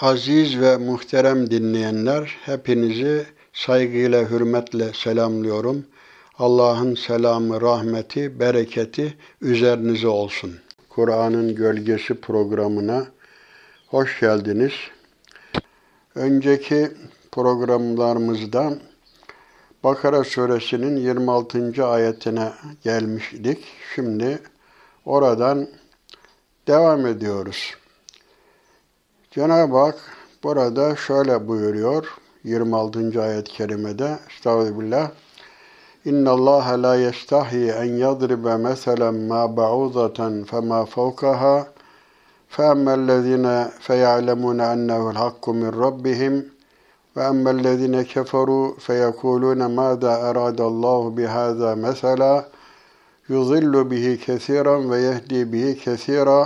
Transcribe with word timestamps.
Aziz 0.00 0.60
ve 0.60 0.76
muhterem 0.76 1.50
dinleyenler, 1.50 2.36
hepinizi 2.44 3.26
saygıyla, 3.52 4.30
hürmetle 4.30 4.92
selamlıyorum. 4.92 5.86
Allah'ın 6.38 6.94
selamı, 6.94 7.60
rahmeti, 7.60 8.40
bereketi 8.40 9.14
üzerinize 9.40 10.08
olsun. 10.08 10.58
Kur'an'ın 10.88 11.54
Gölgesi 11.54 12.20
programına 12.20 13.06
hoş 13.86 14.20
geldiniz. 14.20 14.72
Önceki 16.14 16.90
programlarımızda 17.32 18.78
Bakara 19.84 20.24
suresinin 20.24 20.96
26. 20.96 21.86
ayetine 21.86 22.52
gelmiştik. 22.84 23.58
Şimdi 23.94 24.38
oradan 25.04 25.68
devam 26.68 27.06
ediyoruz. 27.06 27.79
Cenab-ı 29.35 29.77
Hak 29.77 29.95
burada 30.43 30.95
şöyle 30.95 31.47
buyuruyor 31.47 32.05
26. 32.43 33.21
ayet-i 33.23 33.51
kerimede 33.51 34.19
Estağfirullah 34.29 35.09
İnna 36.05 36.31
Allah 36.31 36.83
la 36.83 36.95
yestahi 36.95 37.71
en 37.71 37.83
yadribe 37.97 38.57
meselen 38.57 39.15
ma 39.15 39.57
ba'udatan 39.57 40.43
fema 40.43 40.85
fawqaha 40.85 41.67
فَأَمَّا 42.55 42.93
الَّذِينَ 43.01 43.45
فَيَعْلَمُونَ 43.87 44.59
أَنَّهُ 44.73 45.01
الْحَقُّ 45.11 45.43
مِنْ 45.61 45.71
رَبِّهِمْ 45.85 46.33
وَأَمَّا 47.15 47.51
الَّذِينَ 47.57 47.95
كَفَرُوا 48.13 48.65
فَيَقُولُونَ 48.85 49.61
مَاذَا 49.79 50.13
أَرَادَ 50.29 50.59
اللّٰهُ 50.71 51.01
بِهَذَا 51.17 51.69
مَثَلًا 51.85 52.35
يُضِلُّ 53.33 53.73
بِهِ 53.91 54.05
كَثِيرًا 54.25 54.75
وَيَهْدِي 54.91 55.41
بِهِ 55.51 55.65
كَثِيرًا 55.85 56.41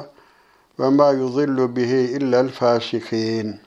ve 0.78 0.88
ma 0.88 1.10
yuzillu 1.10 1.76
bihi 1.76 1.96
illel 1.96 2.48
fasikin. 2.48 3.60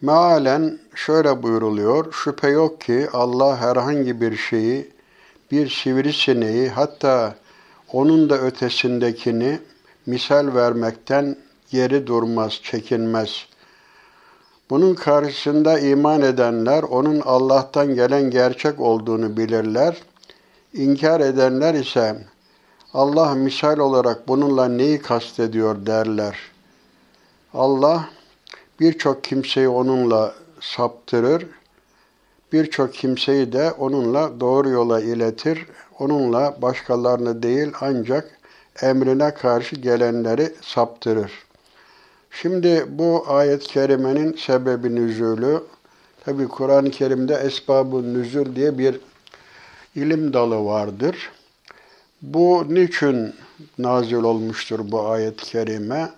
Mealen 0.00 0.78
şöyle 0.94 1.42
buyuruluyor. 1.42 2.12
Şüphe 2.12 2.48
yok 2.48 2.80
ki 2.80 3.08
Allah 3.12 3.56
herhangi 3.60 4.20
bir 4.20 4.36
şeyi, 4.36 4.92
bir 5.50 5.70
sivrisineği 5.70 6.68
hatta 6.68 7.34
onun 7.92 8.30
da 8.30 8.38
ötesindekini 8.38 9.58
misal 10.06 10.54
vermekten 10.54 11.36
geri 11.70 12.06
durmaz, 12.06 12.60
çekinmez. 12.62 13.46
Bunun 14.70 14.94
karşısında 14.94 15.78
iman 15.78 16.22
edenler 16.22 16.82
onun 16.82 17.20
Allah'tan 17.20 17.94
gelen 17.94 18.30
gerçek 18.30 18.80
olduğunu 18.80 19.36
bilirler. 19.36 19.96
İnkar 20.74 21.20
edenler 21.20 21.74
ise 21.74 22.16
Allah 22.94 23.34
misal 23.34 23.78
olarak 23.78 24.28
bununla 24.28 24.68
neyi 24.68 24.98
kastediyor 24.98 25.86
derler. 25.86 26.38
Allah 27.54 28.08
birçok 28.80 29.24
kimseyi 29.24 29.68
onunla 29.68 30.34
saptırır, 30.60 31.46
birçok 32.52 32.94
kimseyi 32.94 33.52
de 33.52 33.72
onunla 33.72 34.40
doğru 34.40 34.68
yola 34.68 35.00
iletir. 35.00 35.66
Onunla 35.98 36.56
başkalarını 36.62 37.42
değil 37.42 37.72
ancak 37.80 38.38
emrine 38.82 39.34
karşı 39.34 39.76
gelenleri 39.76 40.54
saptırır. 40.62 41.32
Şimdi 42.30 42.86
bu 42.88 43.24
ayet-i 43.28 43.66
kerimenin 43.66 44.32
sebebi 44.32 44.94
nüzulü, 44.94 45.62
tabi 46.24 46.48
Kur'an-ı 46.48 46.90
Kerim'de 46.90 47.34
esbab-ı 47.34 48.14
nüzul 48.14 48.56
diye 48.56 48.78
bir 48.78 49.00
ilim 49.94 50.32
dalı 50.32 50.64
vardır. 50.64 51.30
Bu 52.26 52.66
niçin 52.68 53.34
nazil 53.78 54.16
olmuştur 54.16 54.80
bu 54.82 55.08
ayet-i 55.08 55.44
kerime? 55.44 56.10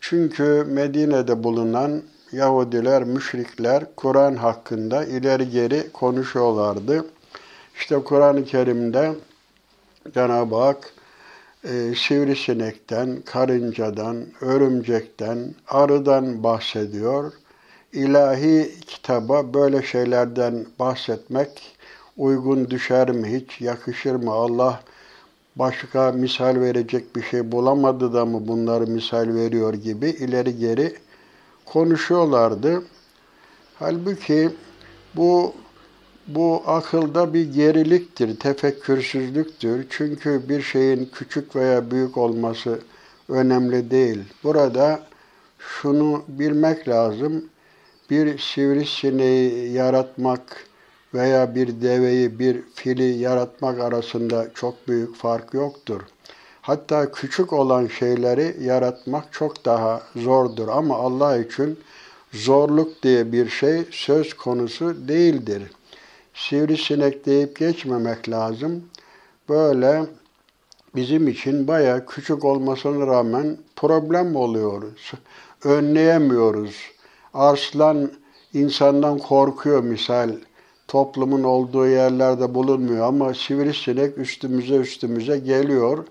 Çünkü 0.00 0.64
Medine'de 0.68 1.44
bulunan 1.44 2.02
Yahudiler, 2.32 3.04
müşrikler 3.04 3.84
Kur'an 3.96 4.36
hakkında 4.36 5.04
ileri 5.04 5.50
geri 5.50 5.92
konuşuyorlardı. 5.92 7.06
İşte 7.76 8.04
Kur'an-ı 8.04 8.44
Kerim'de 8.44 9.14
Cenab-ı 10.14 10.56
Hak 10.56 10.92
e, 11.64 11.94
sivrisinekten, 11.96 13.22
karıncadan, 13.24 14.24
örümcekten, 14.40 15.54
arıdan 15.68 16.42
bahsediyor. 16.42 17.32
İlahi 17.92 18.74
kitaba 18.86 19.54
böyle 19.54 19.82
şeylerden 19.82 20.66
bahsetmek 20.78 21.76
uygun 22.16 22.70
düşer 22.70 23.10
mi 23.10 23.40
hiç, 23.40 23.60
yakışır 23.60 24.14
mı? 24.14 24.32
Allah 24.32 24.80
başka 25.56 26.12
misal 26.12 26.60
verecek 26.60 27.16
bir 27.16 27.22
şey 27.22 27.52
bulamadı 27.52 28.12
da 28.12 28.24
mı 28.24 28.48
bunları 28.48 28.86
misal 28.86 29.34
veriyor 29.34 29.74
gibi 29.74 30.08
ileri 30.10 30.56
geri 30.56 30.94
konuşuyorlardı. 31.64 32.82
Halbuki 33.78 34.50
bu 35.16 35.54
bu 36.26 36.62
akılda 36.66 37.34
bir 37.34 37.52
geriliktir, 37.52 38.38
tefekkürsüzlüktür. 38.38 39.86
Çünkü 39.90 40.48
bir 40.48 40.62
şeyin 40.62 41.10
küçük 41.12 41.56
veya 41.56 41.90
büyük 41.90 42.16
olması 42.16 42.80
önemli 43.28 43.90
değil. 43.90 44.18
Burada 44.44 45.02
şunu 45.58 46.22
bilmek 46.28 46.88
lazım. 46.88 47.44
Bir 48.10 48.38
sivrisineği 48.38 49.72
yaratmak 49.72 50.66
veya 51.14 51.54
bir 51.54 51.80
deveyi, 51.82 52.38
bir 52.38 52.62
fili 52.74 53.18
yaratmak 53.18 53.80
arasında 53.80 54.46
çok 54.54 54.88
büyük 54.88 55.16
fark 55.16 55.54
yoktur. 55.54 56.00
Hatta 56.62 57.12
küçük 57.12 57.52
olan 57.52 57.86
şeyleri 57.86 58.56
yaratmak 58.60 59.32
çok 59.32 59.64
daha 59.64 60.02
zordur 60.16 60.68
ama 60.68 60.96
Allah 60.96 61.38
için 61.38 61.78
zorluk 62.32 63.02
diye 63.02 63.32
bir 63.32 63.48
şey 63.48 63.84
söz 63.90 64.34
konusu 64.34 65.08
değildir 65.08 65.62
sivrisinek 66.34 67.26
deyip 67.26 67.58
geçmemek 67.58 68.28
lazım. 68.28 68.84
Böyle 69.48 70.06
bizim 70.94 71.28
için 71.28 71.68
baya 71.68 72.06
küçük 72.06 72.44
olmasına 72.44 73.06
rağmen 73.06 73.56
problem 73.76 74.36
oluyoruz. 74.36 75.12
Önleyemiyoruz. 75.64 76.76
Arslan 77.34 78.12
insandan 78.54 79.18
korkuyor 79.18 79.82
misal. 79.82 80.30
Toplumun 80.92 81.42
olduğu 81.42 81.86
yerlerde 81.86 82.54
bulunmuyor 82.54 83.06
ama 83.06 83.34
sivrisinek 83.34 84.18
üstümüze 84.18 84.76
üstümüze 84.76 85.38
geliyor. 85.38 86.06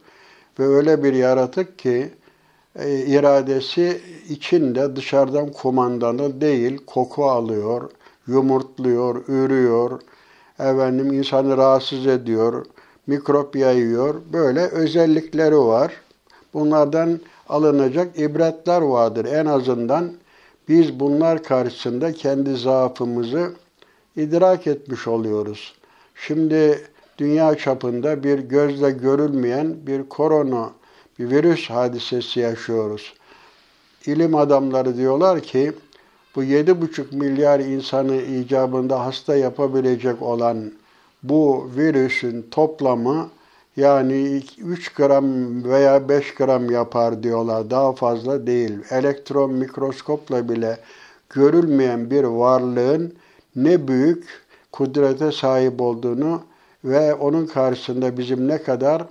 Ve 0.60 0.68
öyle 0.68 1.04
bir 1.04 1.14
yaratık 1.14 1.80
ki 1.80 2.10
e, 2.76 3.00
iradesi 3.00 4.02
içinde 4.30 4.96
dışarıdan 4.96 5.52
kumandalı 5.52 6.42
değil, 6.42 6.78
koku 6.86 7.26
alıyor, 7.26 7.90
yumurtluyor, 8.28 9.24
ürüyor, 9.28 10.02
efendim 10.60 11.14
insanı 11.14 11.58
rahatsız 11.58 12.08
ediyor, 12.08 12.66
mikrop 13.08 13.56
yayıyor. 13.56 14.16
Böyle 14.34 14.68
özellikleri 14.68 15.58
var. 15.58 15.94
Bunlardan 16.54 17.20
alınacak 17.50 18.20
ibretler 18.20 18.82
vardır. 18.82 19.26
En 19.26 19.46
azından 19.46 20.12
biz 20.68 21.00
bunlar 21.00 21.44
karşısında 21.44 22.14
kendi 22.14 22.56
zaafımızı 22.56 23.52
idrak 24.16 24.68
etmiş 24.68 25.08
oluyoruz. 25.08 25.74
Şimdi 26.16 26.82
dünya 27.18 27.58
çapında 27.58 28.24
bir 28.24 28.40
gözle 28.40 28.92
görülmeyen 28.92 29.76
bir 29.88 30.10
korona, 30.10 30.72
bir 31.20 31.30
virüs 31.30 31.70
hadisesi 31.70 32.40
yaşıyoruz. 32.40 33.14
İlim 34.06 34.36
adamları 34.36 34.98
diyorlar 34.98 35.40
ki 35.40 35.74
bu 36.36 36.44
yedi 36.44 36.82
buçuk 36.82 37.14
milyar 37.14 37.60
insanı 37.60 38.16
icabında 38.16 39.06
hasta 39.06 39.36
yapabilecek 39.36 40.22
olan 40.22 40.72
bu 41.24 41.70
virüsün 41.78 42.46
toplamı 42.52 43.30
yani 43.78 44.44
3 44.58 44.94
gram 44.94 45.64
veya 45.64 46.10
5 46.10 46.34
gram 46.34 46.72
yapar 46.72 47.24
diyorlar. 47.24 47.70
Daha 47.70 47.94
fazla 47.94 48.48
değil. 48.48 48.80
Elektron 48.90 49.54
mikroskopla 49.54 50.50
bile 50.50 50.78
görülmeyen 51.30 52.12
bir 52.12 52.24
varlığın 52.24 53.14
ne 53.56 53.88
büyük 53.88 54.28
kudrete 54.72 55.32
sahip 55.32 55.82
olduğunu 55.82 56.44
ve 56.84 57.14
onun 57.14 57.46
karşısında 57.46 58.18
bizim 58.18 58.48
ne 58.48 58.64
kadar 58.64 59.04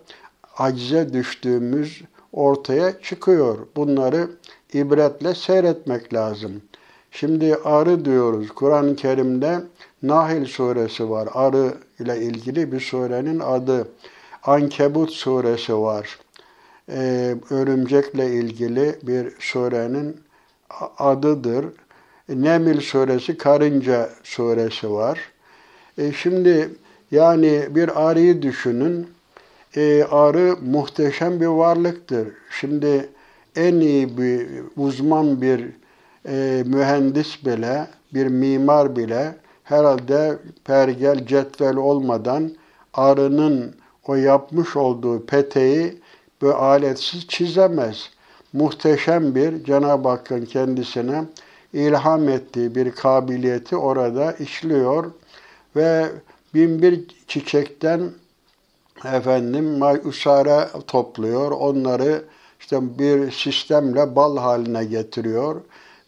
acize 0.58 1.12
düştüğümüz 1.12 2.02
ortaya 2.32 3.00
çıkıyor. 3.00 3.58
Bunları 3.76 4.30
ibretle 4.74 5.34
seyretmek 5.34 6.14
lazım. 6.14 6.62
Şimdi 7.10 7.56
arı 7.64 8.04
diyoruz. 8.04 8.48
Kur'an-ı 8.48 8.96
Kerim'de 8.96 9.60
Nahil 10.02 10.44
suresi 10.44 11.10
var. 11.10 11.28
Arı 11.34 11.74
ile 12.00 12.22
ilgili 12.22 12.72
bir 12.72 12.80
surenin 12.80 13.40
adı. 13.40 13.88
Ankebut 14.42 15.10
suresi 15.10 15.76
var. 15.76 16.18
Ee, 16.88 17.34
örümcekle 17.50 18.32
ilgili 18.32 18.98
bir 19.02 19.32
surenin 19.38 20.20
adıdır. 20.98 21.66
Nemil 22.30 22.80
suresi, 22.80 23.38
karınca 23.38 24.10
suresi 24.22 24.90
var. 24.90 25.18
E 25.98 26.12
şimdi 26.12 26.70
yani 27.10 27.62
bir 27.70 28.08
arıyı 28.08 28.42
düşünün. 28.42 29.08
E, 29.76 30.04
arı 30.04 30.56
muhteşem 30.62 31.40
bir 31.40 31.46
varlıktır. 31.46 32.28
Şimdi 32.60 33.08
en 33.56 33.74
iyi 33.74 34.18
bir 34.18 34.46
uzman 34.76 35.40
bir 35.40 35.66
e, 36.28 36.62
mühendis 36.66 37.46
bile, 37.46 37.86
bir 38.14 38.26
mimar 38.26 38.96
bile 38.96 39.34
herhalde 39.64 40.38
pergel, 40.64 41.26
cetvel 41.26 41.76
olmadan 41.76 42.50
arının 42.94 43.74
o 44.06 44.14
yapmış 44.14 44.76
olduğu 44.76 45.26
peteği 45.26 45.98
bu 46.40 46.54
aletsiz 46.54 47.26
çizemez. 47.26 48.10
Muhteşem 48.52 49.34
bir 49.34 49.64
Cenab-ı 49.64 50.08
Hakk'ın 50.08 50.44
kendisine 50.44 51.24
ilham 51.72 52.28
ettiği 52.28 52.74
bir 52.74 52.92
kabiliyeti 52.92 53.76
orada 53.76 54.32
işliyor 54.32 55.10
ve 55.76 56.06
bin 56.54 56.82
bir 56.82 57.04
çiçekten 57.26 58.10
efendim 59.04 59.82
usare 60.04 60.68
topluyor. 60.86 61.50
Onları 61.50 62.24
işte 62.60 62.98
bir 62.98 63.30
sistemle 63.30 64.16
bal 64.16 64.36
haline 64.36 64.84
getiriyor 64.84 65.60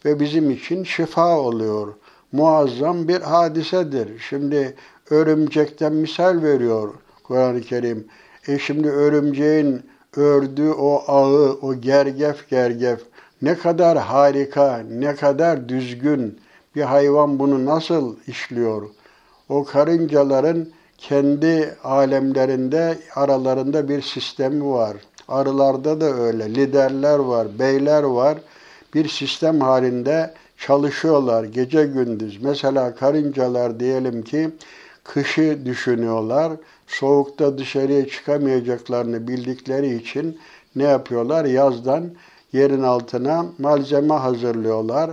ve 0.04 0.20
bizim 0.20 0.50
için 0.50 0.84
şifa 0.84 1.38
oluyor. 1.38 1.94
Muazzam 2.32 3.08
bir 3.08 3.20
hadisedir. 3.20 4.18
Şimdi 4.18 4.74
örümcekten 5.10 5.92
misal 5.92 6.42
veriyor 6.42 6.94
Kur'an-ı 7.24 7.60
Kerim. 7.60 8.06
E 8.48 8.58
şimdi 8.58 8.88
örümceğin 8.88 9.82
ördüğü 10.16 10.70
o 10.70 11.02
ağı, 11.06 11.58
o 11.62 11.74
gergef 11.74 12.48
gergef 12.48 13.00
ne 13.42 13.54
kadar 13.54 13.98
harika, 13.98 14.82
ne 14.90 15.14
kadar 15.14 15.68
düzgün 15.68 16.40
bir 16.76 16.82
hayvan 16.82 17.38
bunu 17.38 17.64
nasıl 17.64 18.16
işliyor? 18.26 18.90
O 19.48 19.64
karıncaların 19.64 20.68
kendi 20.98 21.74
alemlerinde 21.84 22.98
aralarında 23.14 23.88
bir 23.88 24.02
sistemi 24.02 24.64
var. 24.70 24.96
Arılarda 25.28 26.00
da 26.00 26.14
öyle. 26.14 26.54
Liderler 26.54 27.18
var, 27.18 27.58
beyler 27.58 28.02
var. 28.02 28.38
Bir 28.94 29.08
sistem 29.08 29.60
halinde 29.60 30.34
çalışıyorlar 30.58 31.44
gece 31.44 31.84
gündüz. 31.84 32.42
Mesela 32.42 32.94
karıncalar 32.94 33.80
diyelim 33.80 34.22
ki 34.22 34.50
kışı 35.04 35.66
düşünüyorlar. 35.66 36.52
Soğukta 36.86 37.58
dışarıya 37.58 38.08
çıkamayacaklarını 38.08 39.28
bildikleri 39.28 39.94
için 39.96 40.38
ne 40.76 40.82
yapıyorlar? 40.82 41.44
Yazdan 41.44 42.10
yerin 42.52 42.82
altına 42.82 43.46
malzeme 43.58 44.14
hazırlıyorlar. 44.14 45.10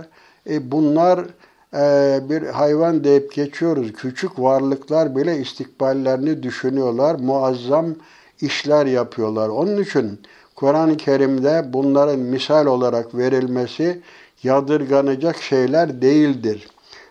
E 0.50 0.70
bunlar 0.70 1.26
e, 1.74 2.20
bir 2.28 2.42
hayvan 2.42 3.04
deyip 3.04 3.34
geçiyoruz. 3.34 3.92
Küçük 3.92 4.38
varlıklar 4.38 5.16
bile 5.16 5.38
istikballerini 5.38 6.42
düşünüyorlar. 6.42 7.14
Muazzam 7.14 7.86
işler 8.40 8.86
yapıyorlar. 8.86 9.48
Onun 9.48 9.82
için 9.82 10.20
Kur'an-ı 10.56 10.96
Kerim'de 10.96 11.64
bunların 11.72 12.18
misal 12.18 12.66
olarak 12.66 13.14
verilmesi 13.14 14.02
yadırganacak 14.42 15.36
şeyler 15.36 16.02
değildir. 16.02 16.68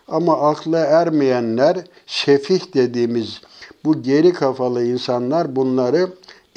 Ama 0.08 0.48
aklı 0.50 0.76
ermeyenler, 0.76 1.76
sefih 2.06 2.74
dediğimiz 2.74 3.40
bu 3.84 4.02
geri 4.02 4.32
kafalı 4.32 4.84
insanlar 4.84 5.56
bunları 5.56 6.08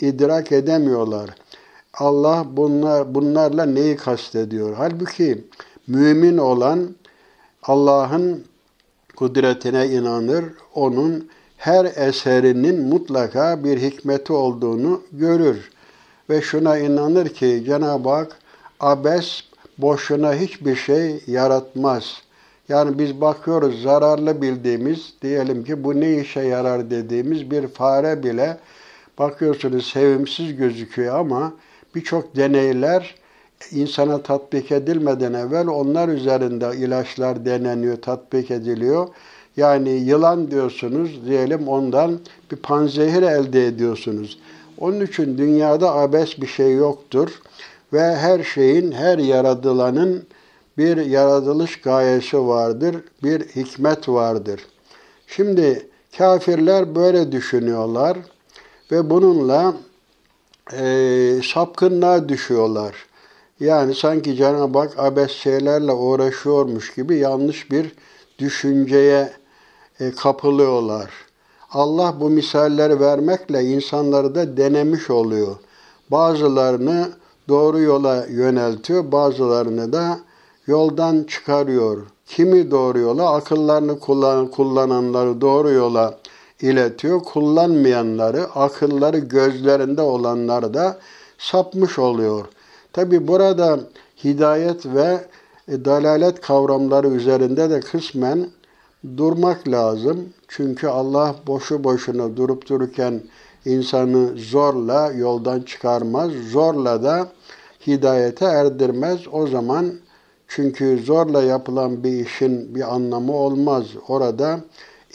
idrak 0.02 0.52
edemiyorlar. 0.52 1.30
Allah 1.94 2.46
bunlar 2.52 3.16
bunlarla 3.16 3.66
neyi 3.66 3.96
kastediyor? 3.96 4.74
Halbuki 4.78 5.44
mümin 5.88 6.38
olan 6.38 6.96
Allah'ın 7.64 8.44
kudretine 9.16 9.88
inanır, 9.88 10.46
onun 10.76 11.30
her 11.58 11.86
eserinin 11.86 12.88
mutlaka 12.88 13.64
bir 13.64 13.82
hikmeti 13.82 14.34
olduğunu 14.34 15.02
görür. 15.12 15.72
Ve 16.30 16.42
şuna 16.42 16.78
inanır 16.78 17.30
ki 17.30 17.64
Cenab-ı 17.66 18.10
Hak 18.10 18.38
abes 18.80 19.42
boşuna 19.78 20.34
hiçbir 20.34 20.76
şey 20.76 21.24
yaratmaz. 21.28 22.22
Yani 22.70 23.00
biz 23.00 23.22
bakıyoruz 23.22 23.82
zararlı 23.82 24.42
bildiğimiz, 24.42 25.14
diyelim 25.22 25.64
ki 25.64 25.84
bu 25.84 26.00
ne 26.00 26.20
işe 26.20 26.42
yarar 26.42 26.90
dediğimiz 26.90 27.52
bir 27.52 27.68
fare 27.68 28.24
bile 28.24 28.58
bakıyorsunuz 29.18 29.86
sevimsiz 29.86 30.56
gözüküyor 30.56 31.20
ama 31.20 31.54
birçok 31.96 32.36
deneyler 32.36 33.16
insana 33.72 34.24
tatbik 34.24 34.72
edilmeden 34.72 35.34
evvel 35.34 35.68
onlar 35.68 36.10
üzerinde 36.10 36.78
ilaçlar 36.78 37.46
deneniyor, 37.46 38.02
tatbik 38.02 38.52
ediliyor. 38.52 39.08
Yani 39.58 39.90
yılan 39.90 40.52
diyorsunuz 40.52 41.26
diyelim 41.26 41.68
ondan 41.68 42.20
bir 42.52 42.56
panzehir 42.56 43.22
elde 43.22 43.68
ediyorsunuz. 43.68 44.40
Onun 44.78 45.06
için 45.06 45.38
dünyada 45.38 45.96
abes 45.96 46.42
bir 46.42 46.48
şey 46.48 46.74
yoktur 46.74 47.42
ve 47.94 48.16
her 48.16 48.44
şeyin, 48.44 48.92
her 48.92 49.18
yaradılanın 49.18 50.24
bir 50.78 50.98
yaratılış 50.98 51.82
gayesi 51.82 52.40
vardır, 52.40 52.96
bir 53.24 53.42
hikmet 53.42 54.10
vardır. 54.10 54.62
Şimdi 55.28 55.88
kafirler 56.18 56.96
böyle 56.96 57.32
düşünüyorlar 57.32 58.18
ve 58.92 59.10
bununla 59.10 59.74
e, 60.72 61.42
sapkınlığa 61.54 62.30
düşüyorlar. 62.30 62.96
Yani 63.60 63.96
sanki 63.96 64.36
Cenab-ı 64.36 64.80
Hak 64.80 65.00
abes 65.00 65.32
şeylerle 65.32 65.92
uğraşıyormuş 65.92 66.94
gibi 66.94 67.18
yanlış 67.18 67.72
bir 67.72 67.96
düşünceye 68.40 69.34
e, 70.00 70.12
kapılıyorlar. 70.12 71.10
Allah 71.72 72.16
bu 72.20 72.30
misalleri 72.30 73.00
vermekle 73.00 73.64
insanları 73.64 74.36
da 74.36 74.58
denemiş 74.58 75.10
oluyor. 75.10 75.56
Bazılarını 76.12 77.10
doğru 77.48 77.80
yola 77.80 78.26
yöneltiyor, 78.26 79.12
bazılarını 79.12 79.94
da 79.94 80.20
yoldan 80.68 81.24
çıkarıyor. 81.24 82.06
Kimi 82.26 82.72
doğru 82.72 83.00
yola? 83.00 83.34
Akıllarını 83.34 84.00
kullan, 84.00 84.48
kullananları 84.48 85.42
doğru 85.42 85.72
yola 85.72 86.20
iletiyor. 86.64 87.24
Kullanmayanları, 87.24 88.44
akılları 88.44 89.18
gözlerinde 89.18 90.02
olanları 90.02 90.74
da 90.74 90.98
sapmış 91.38 92.00
oluyor. 92.00 92.46
Tabi 92.94 93.28
burada 93.28 93.80
hidayet 94.24 94.86
ve 94.86 95.20
dalalet 95.70 96.42
kavramları 96.42 97.08
üzerinde 97.08 97.70
de 97.70 97.80
kısmen 97.80 98.48
durmak 99.18 99.68
lazım. 99.68 100.30
Çünkü 100.48 100.88
Allah 100.88 101.36
boşu 101.48 101.84
boşuna 101.84 102.38
durup 102.38 102.70
dururken 102.70 103.22
insanı 103.66 104.38
zorla 104.38 105.12
yoldan 105.12 105.62
çıkarmaz. 105.62 106.32
Zorla 106.52 107.04
da 107.04 107.28
hidayete 107.88 108.46
erdirmez. 108.46 109.20
O 109.32 109.48
zaman 109.48 109.94
çünkü 110.48 111.04
zorla 111.04 111.44
yapılan 111.44 112.04
bir 112.04 112.26
işin 112.26 112.76
bir 112.76 112.94
anlamı 112.96 113.34
olmaz. 113.34 113.86
Orada 114.08 114.60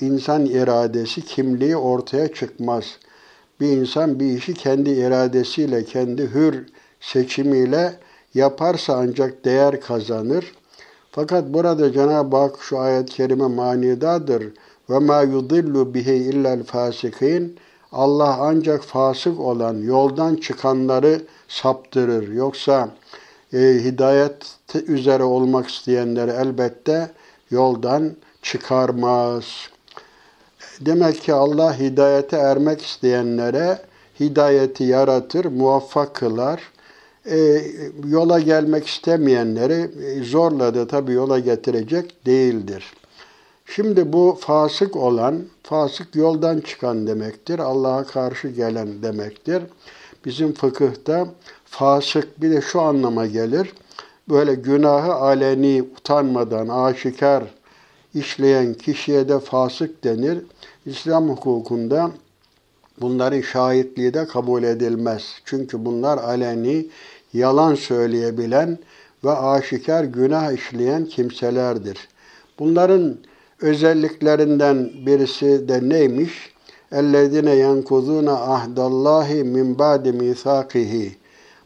insan 0.00 0.46
iradesi, 0.46 1.22
kimliği 1.22 1.76
ortaya 1.76 2.34
çıkmaz. 2.34 2.84
Bir 3.60 3.68
insan 3.68 4.20
bir 4.20 4.26
işi 4.26 4.54
kendi 4.54 4.90
iradesiyle, 4.90 5.84
kendi 5.84 6.34
hür 6.34 6.66
seçimiyle 7.00 7.94
yaparsa 8.34 8.94
ancak 8.96 9.44
değer 9.44 9.80
kazanır. 9.80 10.52
Fakat 11.10 11.44
burada 11.48 11.92
Cenab-ı 11.92 12.36
Hak 12.36 12.56
şu 12.60 12.78
ayet-i 12.78 13.12
kerime 13.12 13.46
manidadır. 13.46 14.52
Ve 14.90 14.98
ma 14.98 15.22
yudillu 15.22 15.94
bihi 15.94 16.14
illel 16.14 16.62
fasikin. 16.64 17.56
Allah 17.92 18.36
ancak 18.40 18.82
fasık 18.82 19.40
olan, 19.40 19.82
yoldan 19.82 20.36
çıkanları 20.36 21.22
saptırır. 21.48 22.32
Yoksa 22.32 22.88
e, 23.52 23.58
hidayet 23.58 24.56
üzere 24.86 25.22
olmak 25.22 25.68
isteyenleri 25.68 26.30
elbette 26.30 27.10
yoldan 27.50 28.12
çıkarmaz. 28.42 29.44
Demek 30.80 31.20
ki 31.22 31.34
Allah 31.34 31.78
hidayete 31.78 32.36
ermek 32.36 32.82
isteyenlere 32.82 33.78
hidayeti 34.20 34.84
yaratır, 34.84 35.44
muvaffak 35.44 36.14
kılar 36.14 36.62
e, 37.30 37.62
yola 38.06 38.40
gelmek 38.40 38.86
istemeyenleri 38.86 39.90
e, 40.04 40.24
zorla 40.24 40.74
da 40.74 40.86
tabii 40.86 41.12
yola 41.12 41.38
getirecek 41.38 42.26
değildir. 42.26 42.92
Şimdi 43.66 44.12
bu 44.12 44.38
fasık 44.40 44.96
olan, 44.96 45.44
fasık 45.62 46.14
yoldan 46.14 46.60
çıkan 46.60 47.06
demektir. 47.06 47.58
Allah'a 47.58 48.04
karşı 48.04 48.48
gelen 48.48 49.02
demektir. 49.02 49.62
Bizim 50.24 50.52
fıkıhta 50.52 51.28
fasık 51.64 52.42
bir 52.42 52.50
de 52.50 52.60
şu 52.60 52.80
anlama 52.80 53.26
gelir. 53.26 53.72
Böyle 54.28 54.54
günahı 54.54 55.14
aleni, 55.14 55.82
utanmadan, 55.82 56.68
aşikar 56.68 57.44
işleyen 58.13 58.73
kişiye 58.73 59.29
de 59.29 59.39
fasık 59.39 60.03
denir. 60.03 60.37
İslam 60.85 61.29
hukukunda 61.29 62.11
bunların 63.01 63.41
şahitliği 63.41 64.13
de 64.13 64.27
kabul 64.27 64.63
edilmez. 64.63 65.23
Çünkü 65.45 65.85
bunlar 65.85 66.17
aleni 66.17 66.85
yalan 67.33 67.75
söyleyebilen 67.75 68.77
ve 69.23 69.31
aşikar 69.31 70.03
günah 70.03 70.51
işleyen 70.51 71.05
kimselerdir. 71.05 72.07
Bunların 72.59 73.17
özelliklerinden 73.61 74.91
birisi 75.05 75.67
de 75.67 75.89
neymiş? 75.89 76.53
اَلَّذِينَ 77.01 77.49
يَنْكُذُونَ 77.65 78.29
عَهْدَ 78.49 78.77
اللّٰهِ 78.89 79.29
مِنْ 79.55 79.67
بَعْدِ 79.75 80.05
مِيثَاقِهِ 80.21 81.11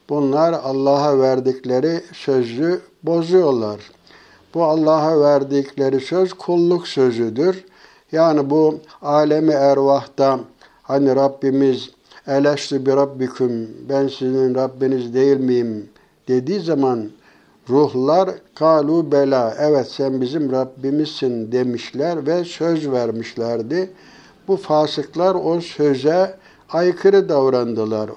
Bunlar 0.10 0.54
Allah'a 0.54 1.20
verdikleri 1.20 2.02
sözü 2.14 2.82
bozuyorlar. 3.04 3.80
Bu 4.55 4.65
Allah'a 4.65 5.21
verdikleri 5.21 6.01
söz 6.01 6.33
kulluk 6.33 6.89
sözüdür. 6.89 7.65
Yani 8.13 8.51
bu 8.51 8.79
alemi 9.03 9.53
ervahta 9.53 10.41
hani 10.83 11.17
Rabbimiz 11.17 11.91
Eleştü 12.27 12.87
bir 12.87 12.93
Rabbiküm 12.93 13.71
ben 13.89 14.09
sizin 14.09 14.55
Rabbiniz 14.55 15.15
değil 15.15 15.37
miyim 15.37 15.89
dediği 16.29 16.61
zaman 16.61 17.11
ruhlar 17.69 18.31
kalu 18.55 19.13
bela 19.13 19.55
evet 19.59 19.87
sen 19.91 20.21
bizim 20.21 20.53
Rabbimizsin 20.53 21.53
demişler 21.53 22.27
ve 22.27 22.45
söz 22.45 22.91
vermişlerdi. 22.91 23.91
Bu 24.49 24.57
fasıklar 24.57 25.35
o 25.35 25.61
söze 25.61 26.39
aykırı 26.69 27.29
davrandılar. 27.29 28.11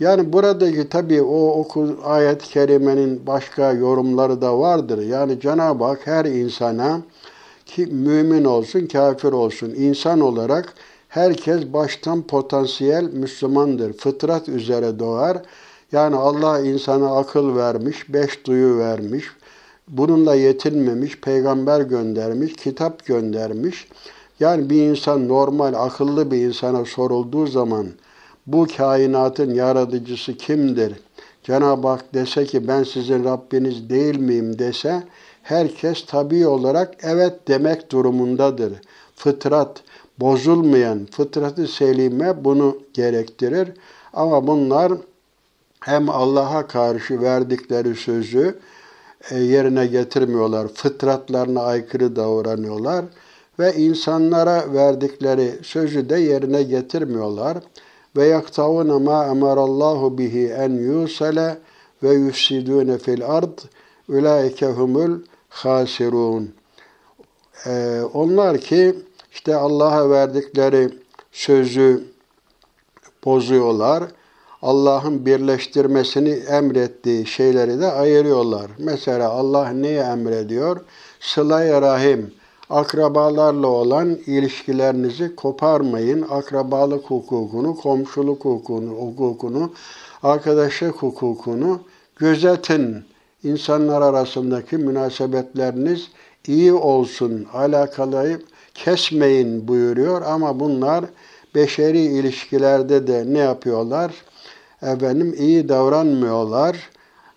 Yani 0.00 0.32
buradaki 0.32 0.88
tabii 0.88 1.22
o 1.22 1.48
oku, 1.48 1.96
ayet-i 2.04 2.48
kerimenin 2.48 3.26
başka 3.26 3.72
yorumları 3.72 4.40
da 4.40 4.58
vardır. 4.58 5.02
Yani 5.02 5.40
Cenab-ı 5.40 5.84
Hak 5.84 6.06
her 6.06 6.24
insana 6.24 7.00
ki 7.66 7.86
mümin 7.86 8.44
olsun, 8.44 8.86
kafir 8.86 9.32
olsun, 9.32 9.70
insan 9.70 10.20
olarak 10.20 10.74
herkes 11.08 11.72
baştan 11.72 12.22
potansiyel 12.22 13.04
Müslümandır. 13.04 13.92
Fıtrat 13.92 14.48
üzere 14.48 14.98
doğar. 14.98 15.38
Yani 15.92 16.16
Allah 16.16 16.60
insana 16.60 17.16
akıl 17.16 17.56
vermiş, 17.56 18.12
beş 18.12 18.46
duyu 18.46 18.78
vermiş. 18.78 19.24
Bununla 19.88 20.34
yetinmemiş, 20.34 21.20
peygamber 21.20 21.80
göndermiş, 21.80 22.52
kitap 22.52 23.06
göndermiş. 23.06 23.88
Yani 24.40 24.70
bir 24.70 24.82
insan 24.82 25.28
normal, 25.28 25.74
akıllı 25.74 26.30
bir 26.30 26.36
insana 26.36 26.84
sorulduğu 26.84 27.46
zaman 27.46 27.86
bu 28.46 28.66
kainatın 28.76 29.54
yaratıcısı 29.54 30.36
kimdir? 30.36 30.92
Cenab-ı 31.42 31.88
Hak 31.88 32.14
dese 32.14 32.44
ki 32.44 32.68
ben 32.68 32.82
sizin 32.82 33.24
Rabbiniz 33.24 33.90
değil 33.90 34.18
miyim 34.18 34.58
dese 34.58 35.02
herkes 35.42 36.06
tabi 36.06 36.46
olarak 36.46 36.94
evet 37.02 37.48
demek 37.48 37.92
durumundadır. 37.92 38.72
Fıtrat, 39.16 39.82
bozulmayan 40.20 41.06
fıtratı 41.10 41.66
selime 41.66 42.44
bunu 42.44 42.78
gerektirir. 42.94 43.68
Ama 44.12 44.46
bunlar 44.46 44.92
hem 45.80 46.08
Allah'a 46.08 46.66
karşı 46.66 47.20
verdikleri 47.20 47.94
sözü 47.94 48.58
e, 49.30 49.38
yerine 49.38 49.86
getirmiyorlar. 49.86 50.68
Fıtratlarına 50.68 51.62
aykırı 51.62 52.16
davranıyorlar 52.16 53.04
ve 53.58 53.74
insanlara 53.74 54.72
verdikleri 54.72 55.58
sözü 55.62 56.08
de 56.08 56.16
yerine 56.16 56.62
getirmiyorlar. 56.62 57.58
Ve 58.16 58.26
yaktavuna 58.26 58.98
ma 58.98 59.26
emarallahu 59.26 60.18
bihi 60.18 60.48
en 60.48 60.70
yusale 60.70 61.58
ve 62.02 62.14
yufsidune 62.14 62.98
fil 62.98 63.26
ard 63.26 63.58
ulaike 64.08 64.66
humul 64.66 65.18
hasirun. 65.48 66.54
Ee, 67.66 68.00
onlar 68.14 68.58
ki 68.58 68.96
işte 69.32 69.56
Allah'a 69.56 70.10
verdikleri 70.10 70.90
sözü 71.32 72.04
bozuyorlar. 73.24 74.04
Allah'ın 74.62 75.26
birleştirmesini 75.26 76.30
emrettiği 76.30 77.26
şeyleri 77.26 77.80
de 77.80 77.86
ayırıyorlar. 77.92 78.70
Mesela 78.78 79.30
Allah 79.30 79.68
neyi 79.68 79.98
emrediyor? 79.98 80.80
Sıla-i 81.20 81.70
Rahim, 81.82 82.34
akrabalarla 82.70 83.66
olan 83.66 84.18
ilişkilerinizi 84.26 85.36
koparmayın. 85.36 86.26
Akrabalık 86.30 87.04
hukukunu, 87.04 87.76
komşuluk 87.76 88.44
hukukunu, 88.44 88.90
hukukunu, 88.90 89.72
arkadaşlık 90.22 90.94
hukukunu 90.94 91.80
gözetin. 92.16 93.04
İnsanlar 93.44 94.02
arasındaki 94.02 94.76
münasebetleriniz 94.76 96.08
iyi 96.46 96.72
olsun, 96.72 97.46
alakalayı 97.52 98.40
kesmeyin 98.74 99.68
buyuruyor 99.68 100.22
ama 100.22 100.60
bunlar 100.60 101.04
beşeri 101.54 102.00
ilişkilerde 102.00 103.06
de 103.06 103.24
ne 103.26 103.38
yapıyorlar? 103.38 104.12
Efendim 104.82 105.34
iyi 105.38 105.68
davranmıyorlar. 105.68 106.90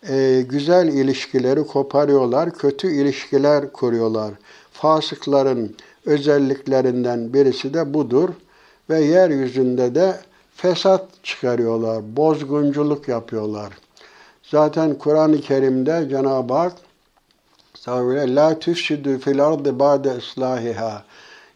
E, 0.10 0.46
güzel 0.50 0.88
ilişkileri 0.88 1.68
koparıyorlar, 1.68 2.52
kötü 2.52 2.92
ilişkiler 2.92 3.74
kuruyorlar. 3.74 4.34
Fasıkların 4.82 5.76
özelliklerinden 6.06 7.34
birisi 7.34 7.74
de 7.74 7.94
budur. 7.94 8.30
Ve 8.90 9.02
yeryüzünde 9.02 9.96
de 9.96 10.16
fesat 10.56 11.06
çıkarıyorlar, 11.24 12.16
bozgunculuk 12.18 13.08
yapıyorlar. 13.08 13.74
Zaten 14.44 14.96
Kur'an-ı 14.96 15.42
Kerim'de 15.42 16.08
Cenab-ı 16.10 16.54
Hak 16.54 16.74
La 17.88 18.60
tüfsidü 18.60 19.20
fil 19.20 19.46
ardı 19.46 19.80
ba'de 19.80 20.18
islahiha. 20.18 21.04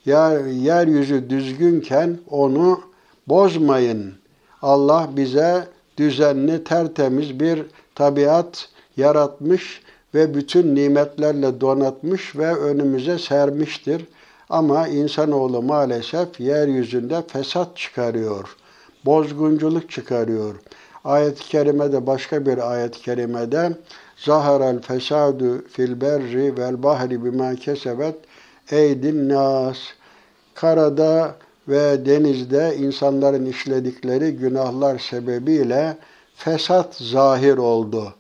Yer, 0.05 0.45
yeryüzü 0.45 1.29
düzgünken 1.29 2.19
onu 2.29 2.81
bozmayın. 3.27 4.13
Allah 4.61 5.09
bize 5.15 5.67
düzenli, 5.97 6.63
tertemiz 6.63 7.39
bir 7.39 7.65
tabiat 7.95 8.69
yaratmış 8.97 9.82
ve 10.13 10.33
bütün 10.33 10.75
nimetlerle 10.75 11.61
donatmış 11.61 12.35
ve 12.35 12.55
önümüze 12.55 13.19
sermiştir. 13.19 14.05
Ama 14.49 14.87
insanoğlu 14.87 15.61
maalesef 15.61 16.39
yeryüzünde 16.39 17.21
fesat 17.27 17.77
çıkarıyor. 17.77 18.55
Bozgunculuk 19.05 19.89
çıkarıyor. 19.89 20.55
Ayet-i 21.03 21.43
kerimede 21.43 22.07
başka 22.07 22.45
bir 22.45 22.71
ayet-i 22.71 23.01
kerimede 23.01 23.71
Zaharal 24.17 24.79
fesadu 24.79 25.67
fil 25.67 26.01
berri 26.01 26.57
vel 26.57 26.83
bahri 26.83 27.25
bima 27.25 27.55
kesebet 27.55 28.15
eydin 28.71 29.29
nas. 29.29 29.77
Karada 30.53 31.35
ve 31.67 32.05
denizde 32.05 32.75
insanların 32.79 33.45
işledikleri 33.45 34.31
günahlar 34.31 34.99
sebebiyle 34.99 35.97
fesat 36.35 36.95
zahir 36.95 37.57
oldu. 37.57 38.13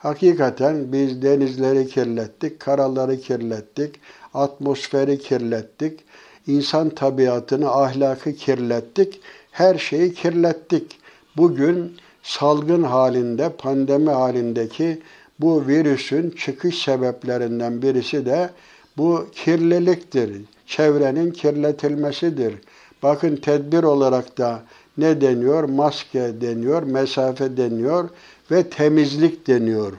Hakikaten 0.00 0.92
biz 0.92 1.22
denizleri 1.22 1.88
kirlettik, 1.88 2.60
karaları 2.60 3.20
kirlettik, 3.20 4.00
atmosferi 4.34 5.18
kirlettik, 5.18 6.00
insan 6.46 6.88
tabiatını, 6.90 7.70
ahlakı 7.70 8.32
kirlettik, 8.32 9.20
her 9.50 9.78
şeyi 9.78 10.14
kirlettik. 10.14 10.98
Bugün 11.36 11.96
salgın 12.22 12.82
halinde, 12.82 13.48
pandemi 13.58 14.10
halindeki 14.10 15.02
bu 15.40 15.66
virüsün 15.66 16.30
çıkış 16.30 16.82
sebeplerinden 16.82 17.82
birisi 17.82 18.26
de 18.26 18.50
bu 18.96 19.26
kirliliktir. 19.32 20.42
Çevrenin 20.66 21.30
kirletilmesidir. 21.30 22.54
Bakın 23.02 23.36
tedbir 23.36 23.82
olarak 23.82 24.38
da 24.38 24.62
ne 24.98 25.20
deniyor? 25.20 25.64
Maske 25.64 26.40
deniyor, 26.40 26.82
mesafe 26.82 27.56
deniyor 27.56 28.08
ve 28.50 28.70
temizlik 28.70 29.46
deniyor. 29.46 29.92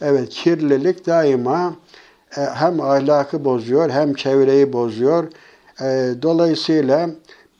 Evet 0.00 0.28
kirlilik 0.28 1.06
daima 1.06 1.74
e, 2.36 2.40
hem 2.40 2.80
ahlakı 2.80 3.44
bozuyor 3.44 3.90
hem 3.90 4.14
çevreyi 4.14 4.72
bozuyor. 4.72 5.24
E, 5.80 6.14
dolayısıyla 6.22 7.10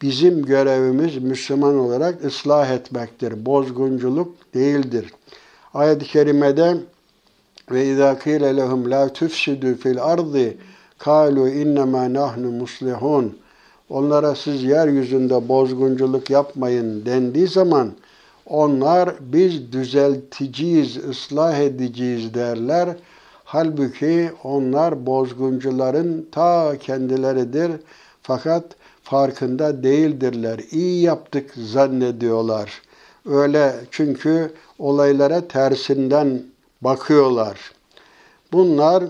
bizim 0.02 0.44
görevimiz 0.44 1.16
Müslüman 1.16 1.78
olarak 1.78 2.24
ıslah 2.24 2.70
etmektir. 2.70 3.46
Bozgunculuk 3.46 4.54
değildir. 4.54 5.12
Ayet-i 5.74 6.06
kerimede 6.06 6.76
ve 7.70 7.86
izâ 7.86 8.18
kîle 8.18 8.56
lehum 8.56 8.90
lâ 8.90 9.12
tüfsidü 9.12 9.76
fil 9.76 10.02
ardı 10.02 10.54
kalu 10.98 11.48
innema 11.48 12.14
nahnu 12.14 12.50
muslihun. 12.50 13.38
Onlara 13.90 14.34
siz 14.34 14.62
yeryüzünde 14.62 15.48
bozgunculuk 15.48 16.30
yapmayın 16.30 17.06
dendiği 17.06 17.48
zaman 17.48 17.92
onlar 18.50 19.10
biz 19.20 19.72
düzelticiyiz, 19.72 20.96
ıslah 20.96 21.58
ediciyiz 21.58 22.34
derler. 22.34 22.88
Halbuki 23.44 24.30
onlar 24.44 25.06
bozguncuların 25.06 26.28
ta 26.32 26.76
kendileridir. 26.80 27.72
Fakat 28.22 28.64
farkında 29.02 29.82
değildirler. 29.82 30.60
İyi 30.70 31.02
yaptık 31.02 31.50
zannediyorlar. 31.56 32.82
Öyle 33.26 33.74
çünkü 33.90 34.52
olaylara 34.78 35.48
tersinden 35.48 36.42
bakıyorlar. 36.82 37.72
Bunlar 38.52 39.04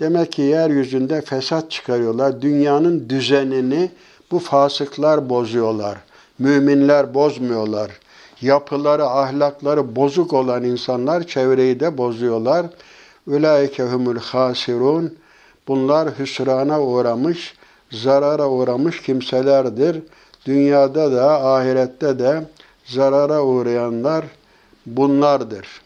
demek 0.00 0.32
ki 0.32 0.42
yeryüzünde 0.42 1.20
fesat 1.20 1.70
çıkarıyorlar. 1.70 2.42
Dünyanın 2.42 3.08
düzenini 3.08 3.90
bu 4.30 4.38
fasıklar 4.38 5.28
bozuyorlar. 5.28 5.98
Müminler 6.38 7.14
bozmuyorlar. 7.14 8.01
Yapıları, 8.42 9.04
ahlakları 9.04 9.96
bozuk 9.96 10.32
olan 10.32 10.64
insanlar 10.64 11.26
çevreyi 11.26 11.80
de 11.80 11.98
bozuyorlar. 11.98 12.66
Ülaike 13.26 13.82
humul 13.82 14.18
hasirun. 14.18 15.18
Bunlar 15.68 16.18
hüsrana 16.18 16.82
uğramış, 16.82 17.54
zarara 17.90 18.48
uğramış 18.48 19.02
kimselerdir. 19.02 20.02
Dünyada 20.46 21.12
da 21.12 21.46
ahirette 21.46 22.18
de 22.18 22.44
zarara 22.84 23.42
uğrayanlar 23.42 24.24
bunlardır. 24.86 25.82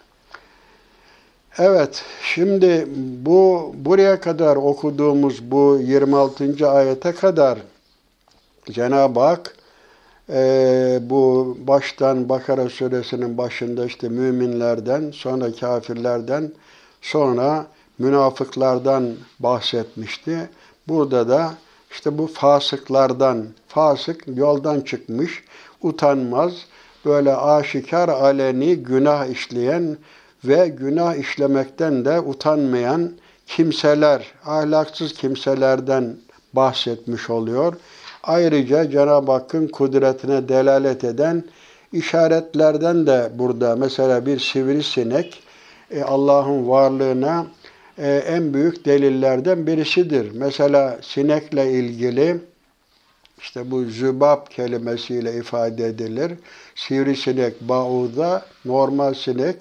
Evet, 1.59 2.05
şimdi 2.23 2.87
bu 3.25 3.75
buraya 3.79 4.21
kadar 4.21 4.57
okuduğumuz 4.57 5.51
bu 5.51 5.79
26. 5.83 6.71
ayete 6.71 7.13
kadar 7.13 7.59
Cenab-ı 8.71 9.21
Hak 9.21 9.56
e, 10.31 10.99
bu 11.03 11.57
baştan 11.61 12.29
Bakara 12.29 12.69
suresinin 12.69 13.39
başında 13.39 13.87
işte 13.87 14.09
müminlerden, 14.09 15.11
sonra 15.11 15.53
kafirlerden, 15.53 16.53
sonra 17.03 17.67
münafıklardan 17.99 19.15
bahsetmişti. 19.41 20.51
Burada 20.89 21.29
da 21.29 21.55
işte 21.91 22.19
bu 22.19 22.27
fasıklardan, 22.27 23.47
fasık 23.69 24.25
yoldan 24.37 24.81
çıkmış, 24.81 25.45
utanmaz, 25.83 26.53
böyle 27.05 27.37
aşikar 27.37 28.09
aleni 28.09 28.77
günah 28.77 29.27
işleyen 29.27 29.97
ve 30.45 30.69
günah 30.69 31.15
işlemekten 31.15 32.05
de 32.05 32.21
utanmayan 32.21 33.13
kimseler, 33.47 34.33
ahlaksız 34.45 35.13
kimselerden 35.13 36.17
bahsetmiş 36.53 37.31
oluyor. 37.31 37.75
Ayrıca 38.27 38.91
Cenab-ı 38.91 39.33
Hakk'ın 39.33 39.69
kudretine 39.69 40.49
delalet 40.49 41.05
eden 41.05 41.45
işaretlerden 41.93 43.07
de 43.07 43.31
burada 43.35 43.77
mesela 43.77 44.27
bir 44.27 44.39
sivrisinek 44.39 45.43
e, 45.91 46.03
Allah'ın 46.03 46.69
varlığına 46.69 47.47
e, 47.99 48.15
en 48.17 48.55
büyük 48.55 48.85
delillerden 48.85 49.67
birisidir. 49.67 50.31
Mesela 50.35 50.99
sinekle 51.03 51.71
ilgili 51.73 52.37
işte 53.41 53.71
bu 53.71 53.85
zübab 53.85 54.47
kelimesiyle 54.51 55.35
ifade 55.35 55.87
edilir. 55.87 56.33
Sivrisinek, 56.75 57.61
bauda, 57.61 58.47
normal 58.65 59.15
sinek, 59.15 59.57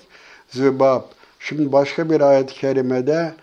zübab. 0.50 1.01
Şimdi 1.39 1.72
başka 1.72 2.10
bir 2.10 2.22
ayet-i 2.22 2.53
kerimede 2.53 3.34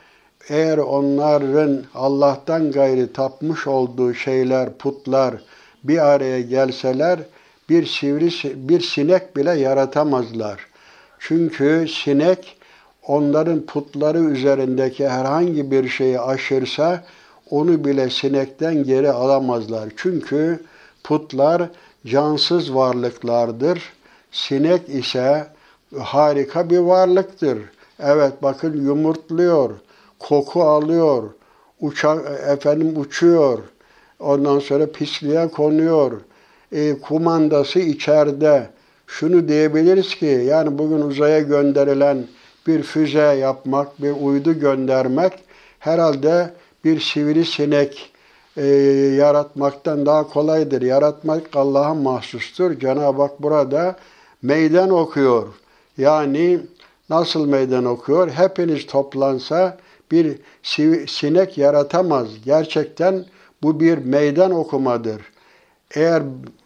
eğer 0.49 0.79
onların 0.79 1.83
Allah'tan 1.95 2.73
gayri 2.73 3.13
tapmış 3.13 3.67
olduğu 3.67 4.15
şeyler, 4.15 4.73
putlar 4.79 5.35
bir 5.85 5.99
araya 5.99 6.41
gelseler 6.41 7.19
bir 7.69 7.87
sivri 7.87 8.31
bir 8.69 8.81
sinek 8.81 9.37
bile 9.37 9.51
yaratamazlar. 9.51 10.67
Çünkü 11.19 11.87
sinek 11.89 12.57
onların 13.07 13.61
putları 13.61 14.19
üzerindeki 14.19 15.09
herhangi 15.09 15.71
bir 15.71 15.89
şeyi 15.89 16.21
aşırsa 16.21 17.05
onu 17.51 17.85
bile 17.85 18.11
sinekten 18.11 18.85
geri 18.85 19.11
alamazlar. 19.13 19.89
Çünkü 19.97 20.61
putlar 21.05 21.63
cansız 22.07 22.75
varlıklardır. 22.75 23.93
Sinek 24.33 24.89
ise 24.89 25.47
harika 25.99 26.71
bir 26.71 26.79
varlıktır. 26.79 27.59
Evet 28.01 28.33
bakın 28.43 28.85
yumurtluyor, 28.85 29.71
koku 30.23 30.63
alıyor, 30.63 31.31
uçak 31.81 32.41
efendim 32.49 33.01
uçuyor. 33.01 33.59
Ondan 34.21 34.59
sonra 34.59 34.93
pisliğe 34.93 35.49
konuyor. 35.49 36.21
E, 36.73 36.99
kumandası 37.01 37.79
içeride. 37.79 38.71
Şunu 39.07 39.49
diyebiliriz 39.49 40.15
ki 40.15 40.45
yani 40.47 40.79
bugün 40.79 41.01
uzaya 41.01 41.41
gönderilen 41.41 42.27
bir 42.67 42.83
füze 42.83 43.21
yapmak, 43.21 44.03
bir 44.03 44.13
uydu 44.23 44.61
göndermek 44.61 45.33
herhalde 45.79 46.51
bir 46.85 47.01
sivrisinek 47.01 48.13
e, 48.57 48.67
yaratmaktan 49.17 50.07
daha 50.07 50.29
kolaydır. 50.29 50.83
Yaratmak 50.83 51.43
Allah'a 51.57 51.95
mahsustur. 51.95 52.79
Cenab-ı 52.79 53.23
Hak 53.23 53.43
burada 53.43 53.97
meydan 54.43 54.91
okuyor. 54.91 55.49
Yani 55.99 56.61
nasıl 57.11 57.47
meydan 57.47 57.85
okuyor? 57.85 58.31
Hepiniz 58.31 58.87
toplansa 58.87 59.79
bir 60.13 60.39
sinek 61.07 61.59
yaratamaz. 61.59 62.29
Gerçekten 62.45 63.25
bu 63.63 63.81
bir 63.81 63.99
meydan 63.99 64.51
okumadır. 64.51 65.23
Eğer 65.95 66.23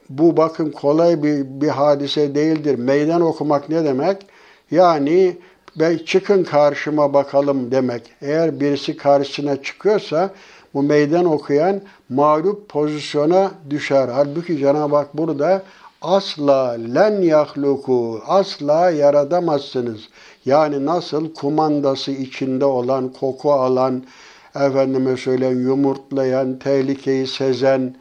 bu 0.09 0.37
bakın 0.37 0.71
kolay 0.71 1.23
bir, 1.23 1.45
bir 1.45 1.69
hadise 1.69 2.35
değildir. 2.35 2.79
Meydan 2.79 3.21
okumak 3.21 3.69
ne 3.69 3.85
demek? 3.85 4.27
Yani 4.71 5.37
ve 5.81 6.05
çıkın 6.05 6.45
karşıma 6.45 7.15
bakalım 7.15 7.71
demek. 7.71 8.03
Eğer 8.23 8.61
birisi 8.61 8.97
karşısına 8.97 9.63
çıkıyorsa 9.63 10.31
bu 10.75 10.83
meydan 10.83 11.25
okuyan 11.25 11.81
mağlup 12.09 12.69
pozisyona 12.69 13.51
düşer. 13.71 14.09
Halbuki 14.09 14.59
Cenab-ı 14.59 14.97
Hak 14.97 15.17
burada 15.17 15.63
asla 16.03 16.77
len 16.95 17.23
yahluku 17.23 18.21
asla 18.27 18.91
yaratamazsınız. 18.91 20.09
Yani 20.47 20.87
nasıl 20.87 21.35
kumandası 21.35 22.11
içinde 22.11 22.65
olan, 22.65 23.09
koku 23.09 23.53
alan, 23.53 24.05
efendime 24.55 25.17
söyleyen 25.17 25.57
yumurtlayan, 25.57 26.59
tehlikeyi 26.59 27.27
sezen 27.27 27.97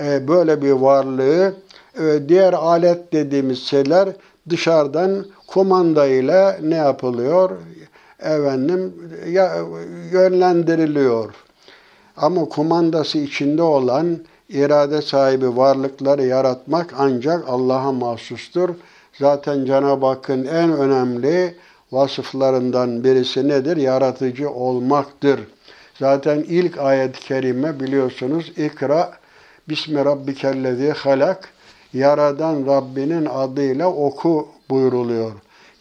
e, 0.00 0.28
böyle 0.28 0.62
bir 0.62 0.72
varlığı 0.72 1.54
e, 1.98 2.28
diğer 2.28 2.52
alet 2.52 3.12
dediğimiz 3.12 3.62
şeyler 3.62 4.08
dışarıdan 4.48 5.26
kumanda 5.46 6.06
ile 6.06 6.58
ne 6.62 6.74
yapılıyor? 6.74 7.50
Efendim 8.18 8.94
ya, 9.28 9.56
yönlendiriliyor. 10.12 11.34
Ama 12.16 12.44
kumandası 12.44 13.18
içinde 13.18 13.62
olan 13.62 14.18
irade 14.48 15.02
sahibi 15.02 15.56
varlıkları 15.56 16.24
yaratmak 16.26 16.94
ancak 16.98 17.48
Allah'a 17.48 17.92
mahsustur. 17.92 18.68
Zaten 19.18 19.64
Cenab-ı 19.64 20.06
Hakk'ın 20.06 20.44
en 20.44 20.72
önemli 20.72 21.54
vasıflarından 21.92 23.04
birisi 23.04 23.48
nedir? 23.48 23.76
Yaratıcı 23.76 24.50
olmaktır. 24.50 25.40
Zaten 25.98 26.44
ilk 26.48 26.78
ayet-i 26.78 27.20
kerime 27.20 27.80
biliyorsunuz 27.80 28.52
ikra 28.56 29.12
Bismi 29.68 30.04
rabbikellezi 30.04 30.90
halak 30.90 31.48
Yaradan 31.92 32.66
Rabbinin 32.66 33.26
adıyla 33.26 33.88
oku 33.88 34.48
buyruluyor. 34.70 35.32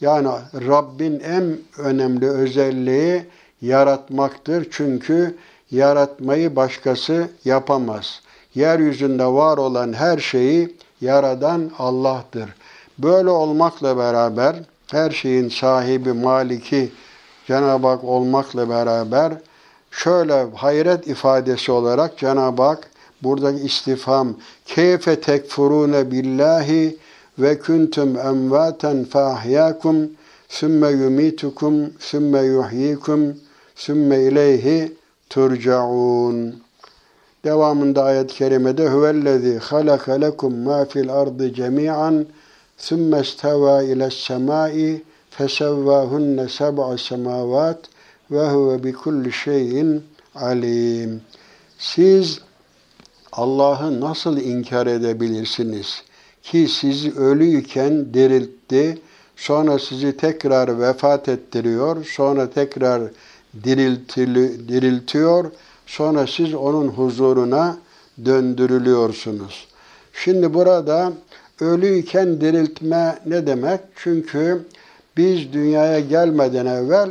Yani 0.01 0.29
Rabbin 0.67 1.19
en 1.19 1.57
önemli 1.77 2.29
özelliği 2.29 3.23
yaratmaktır. 3.61 4.67
Çünkü 4.71 5.37
yaratmayı 5.71 6.55
başkası 6.55 7.29
yapamaz. 7.45 8.21
Yeryüzünde 8.55 9.25
var 9.25 9.57
olan 9.57 9.93
her 9.93 10.17
şeyi 10.17 10.75
yaradan 11.01 11.71
Allah'tır. 11.77 12.49
Böyle 12.97 13.29
olmakla 13.29 13.97
beraber 13.97 14.55
her 14.91 15.11
şeyin 15.11 15.49
sahibi, 15.49 16.13
maliki 16.13 16.91
Cenab-ı 17.47 17.87
Hak 17.87 18.03
olmakla 18.03 18.69
beraber 18.69 19.33
şöyle 19.91 20.47
hayret 20.55 21.07
ifadesi 21.07 21.71
olarak 21.71 22.17
Cenab-ı 22.17 22.63
Hak 22.63 22.89
buradaki 23.23 23.59
istifham 23.65 24.35
keyfe 24.65 25.21
tekfurune 25.21 26.11
billahi 26.11 26.97
ve 27.39 27.59
kuntum 27.59 28.17
emvaten 28.17 29.05
fahyakum 29.05 30.09
sümme 30.47 30.89
yumitukum 30.89 31.73
sümme 31.99 32.41
yuhyikum 32.41 33.35
sümme 33.75 34.19
ileyhi 34.19 34.93
turcaun. 35.29 36.55
Devamında 37.45 38.03
ayet-i 38.03 38.35
kerimede 38.35 38.89
huvellezî 38.89 39.57
halaka 39.57 40.13
lekum 40.13 40.63
ma 40.63 40.85
fil 40.85 41.13
ardı 41.13 41.53
cemi'an 41.53 42.25
ile 43.83 44.11
semai 44.11 45.01
fesevvâhunne 45.29 46.49
seb'a 46.49 46.97
semâvât 46.97 47.79
ve 48.31 48.49
huve 48.49 48.83
bi 48.83 48.93
kulli 48.93 49.31
şeyin 49.31 50.03
alim. 50.35 51.21
Siz 51.77 52.39
Allah'ı 53.31 54.01
nasıl 54.01 54.37
inkar 54.37 54.87
edebilirsiniz? 54.87 56.03
Ki 56.43 56.67
sizi 56.67 57.15
ölüyken 57.15 58.13
diriltti, 58.13 59.01
sonra 59.35 59.79
sizi 59.79 60.17
tekrar 60.17 60.79
vefat 60.81 61.29
ettiriyor, 61.29 62.05
sonra 62.05 62.49
tekrar 62.49 63.01
diriltiyor, 64.67 65.51
sonra 65.85 66.27
siz 66.27 66.53
onun 66.53 66.87
huzuruna 66.87 67.77
döndürülüyorsunuz. 68.25 69.67
Şimdi 70.13 70.53
burada 70.53 71.13
ölüyken 71.61 72.41
diriltme 72.41 73.19
ne 73.25 73.47
demek? 73.47 73.79
Çünkü 73.95 74.65
biz 75.17 75.53
dünyaya 75.53 75.99
gelmeden 75.99 76.65
evvel 76.65 77.09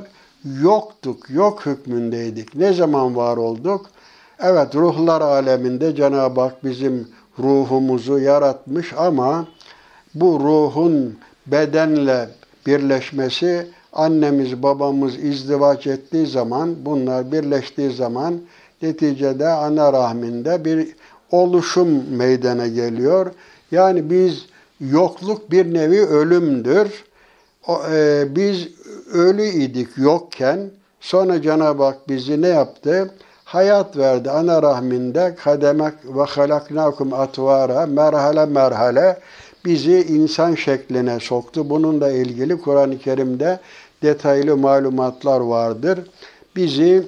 yoktuk, 0.62 1.30
yok 1.30 1.66
hükmündeydik. 1.66 2.54
Ne 2.54 2.72
zaman 2.72 3.16
var 3.16 3.36
olduk? 3.36 3.86
Evet 4.40 4.74
ruhlar 4.74 5.20
aleminde 5.20 5.96
Cenab-ı 5.96 6.40
Hak 6.40 6.64
bizim 6.64 7.08
ruhumuzu 7.38 8.18
yaratmış 8.18 8.92
ama 8.96 9.46
bu 10.14 10.40
ruhun 10.40 11.18
bedenle 11.46 12.28
birleşmesi 12.66 13.66
annemiz 13.92 14.62
babamız 14.62 15.18
izdivaç 15.18 15.86
ettiği 15.86 16.26
zaman 16.26 16.76
bunlar 16.84 17.32
birleştiği 17.32 17.90
zaman 17.90 18.40
neticede 18.82 19.48
ana 19.48 19.92
rahminde 19.92 20.64
bir 20.64 20.88
oluşum 21.30 22.16
meydana 22.16 22.66
geliyor. 22.66 23.32
Yani 23.70 24.10
biz 24.10 24.46
yokluk 24.80 25.50
bir 25.50 25.74
nevi 25.74 26.00
ölümdür. 26.00 27.04
e, 27.92 28.24
biz 28.36 28.68
ölü 29.12 29.46
idik 29.46 29.88
yokken 29.96 30.70
sonra 31.00 31.42
Cenab-ı 31.42 31.82
Hak 31.82 32.08
bizi 32.08 32.42
ne 32.42 32.48
yaptı? 32.48 33.14
Hayat 33.44 33.96
verdi. 33.96 34.30
Ana 34.30 34.62
rahminde 34.62 35.36
kademek 35.44 35.94
ve 36.04 36.22
halaknakum 36.22 37.12
atvara 37.12 37.86
merhale 37.86 38.46
merhale 38.46 39.20
bizi 39.64 40.02
insan 40.02 40.54
şekline 40.54 41.20
soktu. 41.20 41.70
Bununla 41.70 42.10
ilgili 42.10 42.60
Kur'an-ı 42.60 42.98
Kerim'de 42.98 43.60
detaylı 44.02 44.56
malumatlar 44.56 45.40
vardır. 45.40 46.00
Bizi 46.56 47.06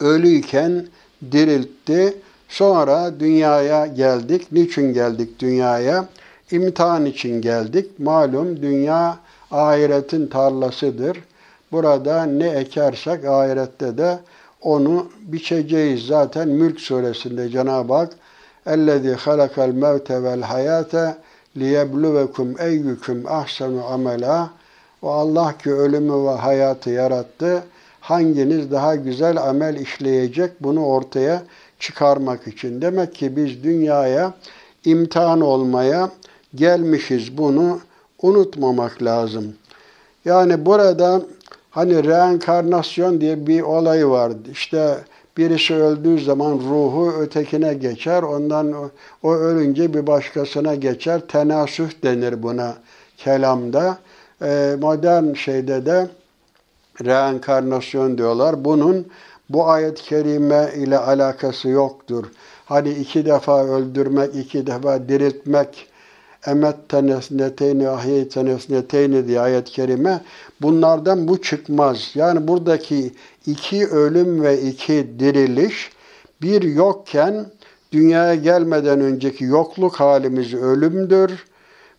ölüyken 0.00 0.86
diriltti. 1.32 2.14
Sonra 2.49 3.19
dünyaya 3.19 3.85
geldik. 3.85 4.51
Niçin 4.51 4.93
geldik 4.93 5.39
dünyaya? 5.39 6.05
İmtihan 6.51 7.05
için 7.05 7.41
geldik. 7.41 7.99
Malum 7.99 8.61
dünya 8.61 9.17
ahiretin 9.51 10.27
tarlasıdır. 10.27 11.17
Burada 11.71 12.23
ne 12.23 12.47
ekersek 12.47 13.25
ahirette 13.25 13.97
de 13.97 14.19
onu 14.61 15.07
biçeceğiz. 15.21 16.05
Zaten 16.05 16.47
Mülk 16.47 16.79
suresinde 16.79 17.49
Cenab-ı 17.49 17.93
Hak 17.93 18.11
اَلَّذ۪ي 18.67 19.15
خَلَقَ 19.15 19.55
الْمَوْتَ 19.69 20.07
وَالْحَيَاةَ 20.25 21.13
لِيَبْلُوَكُمْ 21.57 22.47
اَيُّكُمْ 22.57 23.23
اَحْسَنُ 23.23 23.81
amela. 23.93 24.49
O 25.01 25.09
Allah 25.09 25.57
ki 25.57 25.73
ölümü 25.73 26.25
ve 26.25 26.29
hayatı 26.29 26.89
yarattı. 26.89 27.63
Hanginiz 28.06 28.70
daha 28.70 28.94
güzel 28.96 29.42
amel 29.42 29.76
işleyecek 29.76 30.50
bunu 30.60 30.86
ortaya 30.86 31.42
çıkarmak 31.78 32.46
için. 32.46 32.82
Demek 32.82 33.14
ki 33.14 33.36
biz 33.36 33.62
dünyaya 33.62 34.34
imtihan 34.84 35.40
olmaya 35.40 36.10
gelmişiz. 36.54 37.38
Bunu 37.38 37.80
unutmamak 38.22 39.02
lazım. 39.02 39.54
Yani 40.24 40.66
burada 40.66 41.22
hani 41.70 42.04
reenkarnasyon 42.04 43.20
diye 43.20 43.46
bir 43.46 43.60
olay 43.60 44.08
vardı. 44.08 44.48
İşte 44.52 44.98
birisi 45.36 45.74
öldüğü 45.74 46.18
zaman 46.24 46.52
ruhu 46.52 47.12
ötekine 47.20 47.74
geçer. 47.74 48.22
Ondan 48.22 48.90
o 49.22 49.34
ölünce 49.34 49.94
bir 49.94 50.06
başkasına 50.06 50.74
geçer. 50.74 51.20
Tenasüh 51.28 51.88
denir 52.02 52.42
buna 52.42 52.74
kelamda. 53.16 53.98
Ee, 54.42 54.76
modern 54.80 55.32
şeyde 55.32 55.86
de 55.86 56.06
reenkarnasyon 57.04 58.18
diyorlar. 58.18 58.64
Bunun 58.64 59.06
bu 59.48 59.68
ayet-i 59.68 60.02
kerime 60.02 60.70
ile 60.76 60.98
alakası 60.98 61.68
yoktur. 61.68 62.24
Hani 62.64 62.90
iki 62.90 63.26
defa 63.26 63.64
öldürmek, 63.64 64.34
iki 64.34 64.66
defa 64.66 65.08
diriltmek, 65.08 65.86
emet 66.46 66.88
tenesneteyni 66.88 67.88
ahiye 67.88 68.28
tenesneteyni 68.28 69.28
diye 69.28 69.40
ayet-i 69.40 69.72
kerime 69.72 70.20
bunlardan 70.62 71.28
bu 71.28 71.42
çıkmaz. 71.42 72.10
Yani 72.14 72.48
buradaki 72.48 73.12
iki 73.46 73.86
ölüm 73.86 74.42
ve 74.42 74.62
iki 74.62 75.06
diriliş 75.18 75.90
bir 76.42 76.62
yokken 76.62 77.46
dünyaya 77.92 78.34
gelmeden 78.34 79.00
önceki 79.00 79.44
yokluk 79.44 80.00
halimiz 80.00 80.54
ölümdür. 80.54 81.44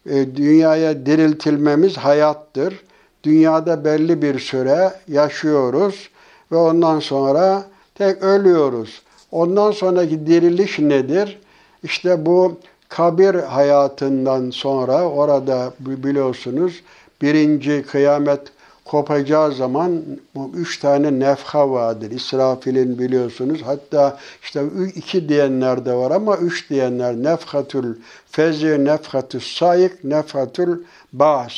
E, 0.10 0.36
dünyaya 0.36 1.06
diriltilmemiz 1.06 1.98
hayattır. 1.98 2.84
Dünyada 3.28 3.86
belli 3.86 4.22
bir 4.22 4.40
süre 4.40 4.94
yaşıyoruz 5.08 6.10
ve 6.52 6.56
ondan 6.56 7.00
sonra 7.00 7.66
tek 7.96 8.24
ölüyoruz. 8.24 9.02
Ondan 9.32 9.72
sonraki 9.72 10.28
diriliş 10.28 10.80
nedir? 10.80 11.40
İşte 11.84 12.26
bu 12.26 12.58
kabir 12.90 13.36
hayatından 13.36 14.50
sonra 14.50 15.10
orada 15.10 15.74
biliyorsunuz 15.80 16.84
birinci 17.22 17.86
kıyamet 17.92 18.42
kopacağı 18.86 19.52
zaman 19.52 20.02
bu 20.36 20.52
üç 20.56 20.80
tane 20.80 21.20
nefha 21.20 21.72
vardır. 21.72 22.12
İsrafil'in 22.12 23.00
biliyorsunuz. 23.00 23.62
Hatta 23.66 24.18
işte 24.44 24.64
iki 24.96 25.30
diyenler 25.30 25.86
de 25.86 25.94
var 25.94 26.12
ama 26.12 26.38
üç 26.38 26.70
diyenler 26.70 27.16
nefhatül 27.16 27.96
fezi, 28.32 28.86
nefhatül 28.86 29.40
sayık, 29.40 30.04
nefhatül 30.04 30.84
bas. 31.14 31.54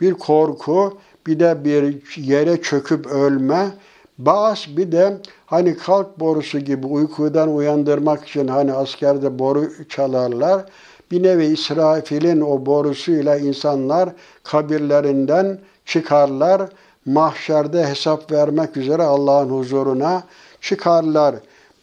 Bir 0.00 0.14
korku, 0.14 0.98
bir 1.26 1.40
de 1.40 1.64
bir 1.64 2.16
yere 2.16 2.62
çöküp 2.62 3.06
ölme, 3.06 3.70
Bas 4.18 4.66
bir 4.68 4.92
de 4.92 5.16
hani 5.46 5.76
kalk 5.76 6.20
borusu 6.20 6.58
gibi 6.58 6.86
uykudan 6.86 7.54
uyandırmak 7.56 8.28
için 8.28 8.48
hani 8.48 8.72
askerde 8.72 9.38
boru 9.38 9.88
çalarlar. 9.88 10.64
Bir 11.10 11.22
nevi 11.22 11.44
İsrafil'in 11.44 12.40
o 12.40 12.66
borusuyla 12.66 13.36
insanlar 13.36 14.08
kabirlerinden 14.42 15.58
çıkarlar. 15.84 16.62
Mahşerde 17.06 17.86
hesap 17.86 18.32
vermek 18.32 18.76
üzere 18.76 19.02
Allah'ın 19.02 19.50
huzuruna 19.50 20.22
çıkarlar. 20.60 21.34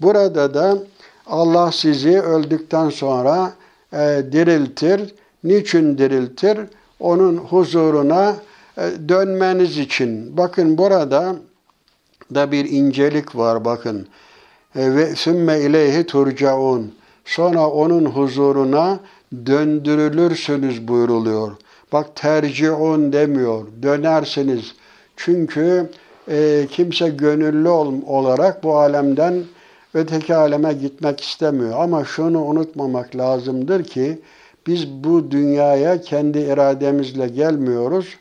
Burada 0.01 0.53
da 0.53 0.77
Allah 1.27 1.71
sizi 1.71 2.21
öldükten 2.21 2.89
sonra 2.89 3.51
e, 3.93 4.23
diriltir. 4.31 5.15
Niçin 5.43 5.97
diriltir? 5.97 6.59
Onun 6.99 7.37
huzuruna 7.37 8.35
dönmeniz 9.09 9.77
için. 9.77 10.37
Bakın 10.37 10.77
burada 10.77 11.35
da 12.35 12.51
bir 12.51 12.69
incelik 12.69 13.35
var 13.35 13.65
bakın. 13.65 14.07
E, 14.75 14.95
ve 14.95 15.15
sümme 15.15 15.59
ileyhi 15.59 16.05
turcaun. 16.05 16.93
Sonra 17.25 17.67
onun 17.67 18.05
huzuruna 18.05 18.99
döndürülürsünüz 19.45 20.87
buyruluyor. 20.87 21.51
Bak 21.93 22.15
terciun 22.15 23.13
demiyor. 23.13 23.67
Dönersiniz. 23.83 24.75
Çünkü 25.17 25.89
e, 26.27 26.67
kimse 26.71 27.09
gönüllü 27.09 27.69
ol, 27.69 27.93
olarak 28.07 28.63
bu 28.63 28.77
alemden 28.77 29.43
öteki 29.93 30.35
aleme 30.35 30.73
gitmek 30.73 31.21
istemiyor. 31.21 31.79
Ama 31.79 32.05
şunu 32.05 32.43
unutmamak 32.43 33.15
lazımdır 33.15 33.83
ki 33.83 34.19
biz 34.67 34.87
bu 34.89 35.31
dünyaya 35.31 36.01
kendi 36.01 36.39
irademizle 36.39 37.27
gelmiyoruz. 37.27 38.17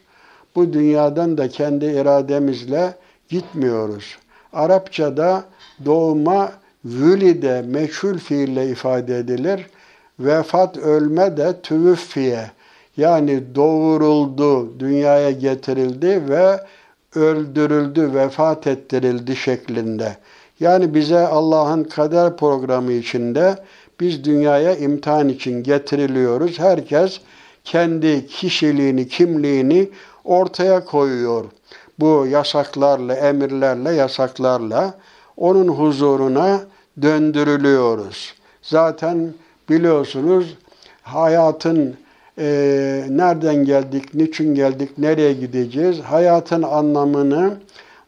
Bu 0.56 0.72
dünyadan 0.72 1.38
da 1.38 1.48
kendi 1.48 1.84
irademizle 1.84 2.94
gitmiyoruz. 3.28 4.18
Arapçada 4.52 5.44
doğma 5.84 6.52
vülide 6.84 7.62
meçhul 7.62 8.18
fiille 8.18 8.68
ifade 8.68 9.18
edilir. 9.18 9.66
Vefat 10.20 10.76
ölme 10.78 11.36
de 11.36 11.60
tüvüffiye 11.62 12.50
yani 12.96 13.54
doğuruldu, 13.54 14.80
dünyaya 14.80 15.30
getirildi 15.30 16.28
ve 16.28 16.60
öldürüldü, 17.14 18.14
vefat 18.14 18.66
ettirildi 18.66 19.36
şeklinde. 19.36 20.16
Yani 20.60 20.94
bize 20.94 21.26
Allah'ın 21.26 21.84
kader 21.84 22.36
programı 22.36 22.92
içinde 22.92 23.56
biz 24.00 24.24
dünyaya 24.24 24.76
imtihan 24.76 25.28
için 25.28 25.62
getiriliyoruz. 25.62 26.58
Herkes 26.58 27.20
kendi 27.64 28.26
kişiliğini, 28.26 29.08
kimliğini 29.08 29.88
ortaya 30.24 30.84
koyuyor 30.84 31.44
bu 32.00 32.26
yasaklarla, 32.26 33.14
emirlerle, 33.14 33.92
yasaklarla 33.92 34.94
onun 35.36 35.68
huzuruna 35.68 36.60
döndürülüyoruz. 37.02 38.34
Zaten 38.62 39.34
biliyorsunuz 39.68 40.56
hayatın 41.02 41.96
e, 42.38 42.44
nereden 43.08 43.64
geldik, 43.64 44.14
niçin 44.14 44.54
geldik, 44.54 44.98
nereye 44.98 45.32
gideceğiz? 45.32 46.00
Hayatın 46.00 46.62
anlamını, 46.62 47.58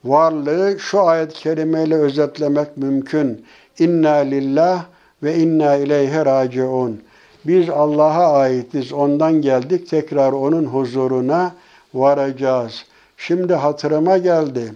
varlığı 0.04 0.78
şu 0.78 1.02
ayet-i 1.02 1.34
kerimeyle 1.34 1.94
özetlemek 1.94 2.76
mümkün. 2.76 3.44
İnna 3.78 4.14
lillah 4.14 4.84
ve 5.22 5.36
inna 5.36 5.76
ileyhe 5.76 6.24
raciun. 6.24 7.00
Biz 7.46 7.70
Allah'a 7.70 8.32
aitiz, 8.38 8.92
ondan 8.92 9.32
geldik, 9.32 9.90
tekrar 9.90 10.32
onun 10.32 10.64
huzuruna 10.64 11.54
varacağız. 11.94 12.84
Şimdi 13.16 13.54
hatırıma 13.54 14.18
geldi. 14.18 14.72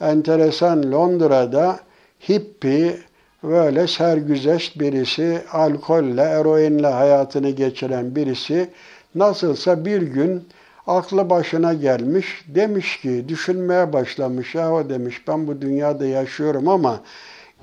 Enteresan 0.00 0.92
Londra'da 0.92 1.80
hippi 2.28 2.96
böyle 3.42 3.86
sergüzeşt 3.86 4.80
birisi, 4.80 5.42
alkolle, 5.52 6.22
eroinle 6.22 6.86
hayatını 6.86 7.50
geçiren 7.50 8.16
birisi 8.16 8.70
nasılsa 9.14 9.84
bir 9.84 10.02
gün 10.02 10.44
aklı 10.86 11.30
başına 11.30 11.74
gelmiş. 11.74 12.44
Demiş 12.48 13.00
ki, 13.00 13.24
düşünmeye 13.28 13.92
başlamış. 13.92 14.54
Ya 14.54 14.72
o 14.72 14.88
demiş, 14.88 15.28
ben 15.28 15.46
bu 15.46 15.60
dünyada 15.60 16.06
yaşıyorum 16.06 16.68
ama 16.68 17.00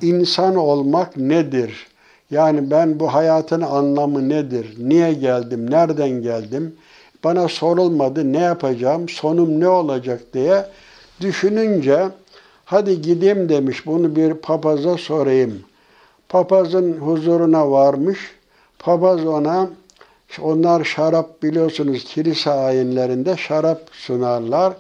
insan 0.02 0.56
olmak 0.56 1.18
nedir? 1.18 1.88
Yani 2.32 2.72
ben 2.72 3.00
bu 3.00 3.14
hayatın 3.14 3.62
anlamı 3.62 4.30
nedir? 4.30 4.76
Niye 4.78 5.14
geldim? 5.14 5.72
Nereden 5.72 6.10
geldim? 6.10 6.76
Bana 7.24 7.48
sorulmadı 7.48 8.34
ne 8.34 8.40
yapacağım, 8.40 9.10
sonum 9.10 9.60
ne 9.60 9.68
olacak 9.68 10.22
diye 10.34 10.66
düşününce 11.22 12.08
hadi 12.66 13.02
gideyim 13.02 13.50
demiş 13.50 13.86
bunu 13.86 14.16
bir 14.16 14.34
papaza 14.34 14.98
sorayım. 14.98 15.64
Papazın 16.30 16.94
huzuruna 16.94 17.72
varmış. 17.72 18.20
Papaz 18.80 19.26
ona 19.26 19.70
Onlar 20.42 20.84
şarap 20.84 21.44
biliyorsunuz 21.44 22.04
kilise 22.04 22.52
ayinlerinde 22.52 23.38
şarap 23.38 23.82
sunarlar. 23.92 24.74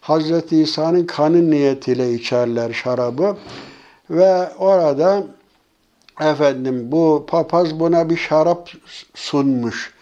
Hazreti 0.00 0.60
İsa'nın 0.60 1.06
kanı 1.06 1.50
niyetiyle 1.50 2.14
içerler 2.14 2.72
şarabı. 2.72 3.36
Ve 4.10 4.48
orada 4.58 5.24
efendim 6.20 6.92
bu 6.92 7.24
papaz 7.28 7.80
buna 7.80 8.10
bir 8.10 8.16
şarap 8.16 8.70
sunmuş. 9.14 9.94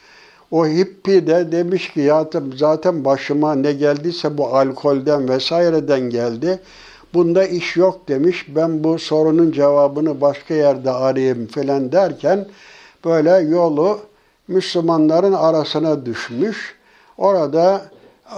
O 0.50 0.66
hippi 0.66 1.26
de 1.26 1.52
demiş 1.52 1.92
ki 1.92 2.00
ya 2.00 2.30
zaten 2.56 3.04
başıma 3.04 3.54
ne 3.54 3.72
geldiyse 3.72 4.38
bu 4.38 4.46
alkolden 4.46 5.28
vesaireden 5.28 6.00
geldi. 6.00 6.60
Bunda 7.14 7.44
iş 7.44 7.76
yok 7.76 8.08
demiş. 8.08 8.46
Ben 8.48 8.84
bu 8.84 8.98
sorunun 8.98 9.52
cevabını 9.52 10.20
başka 10.20 10.54
yerde 10.54 10.90
arayayım 10.90 11.46
falan 11.46 11.92
derken 11.92 12.46
böyle 13.04 13.30
yolu 13.30 13.98
Müslümanların 14.48 15.32
arasına 15.32 16.06
düşmüş. 16.06 16.74
Orada 17.18 17.82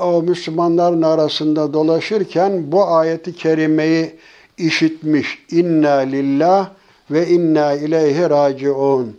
o 0.03 0.22
Müslümanların 0.22 1.03
arasında 1.03 1.72
dolaşırken 1.72 2.72
bu 2.72 2.85
ayeti 2.85 3.35
kerimeyi 3.35 4.14
işitmiş. 4.59 5.46
İnna 5.51 5.94
lillah 5.94 6.70
ve 7.11 7.29
inna 7.29 7.72
ileyhi 7.72 8.31
raciun. 8.31 9.16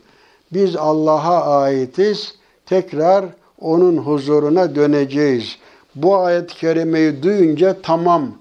Biz 0.53 0.75
Allah'a 0.75 1.61
aitiz. 1.61 2.42
Tekrar 2.65 3.25
onun 3.59 3.97
huzuruna 3.97 4.75
döneceğiz. 4.75 5.57
Bu 5.95 6.17
ayet-i 6.17 6.55
kerimeyi 6.55 7.23
duyunca 7.23 7.81
tamam 7.83 8.31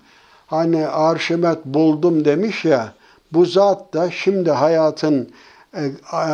hani 0.47 0.87
Arşimet 0.87 1.65
buldum 1.65 2.25
demiş 2.25 2.65
ya 2.65 2.95
bu 3.33 3.47
zat 3.47 3.95
da 3.95 4.11
şimdi 4.11 4.51
hayatın 4.51 5.31
e, 5.77 5.91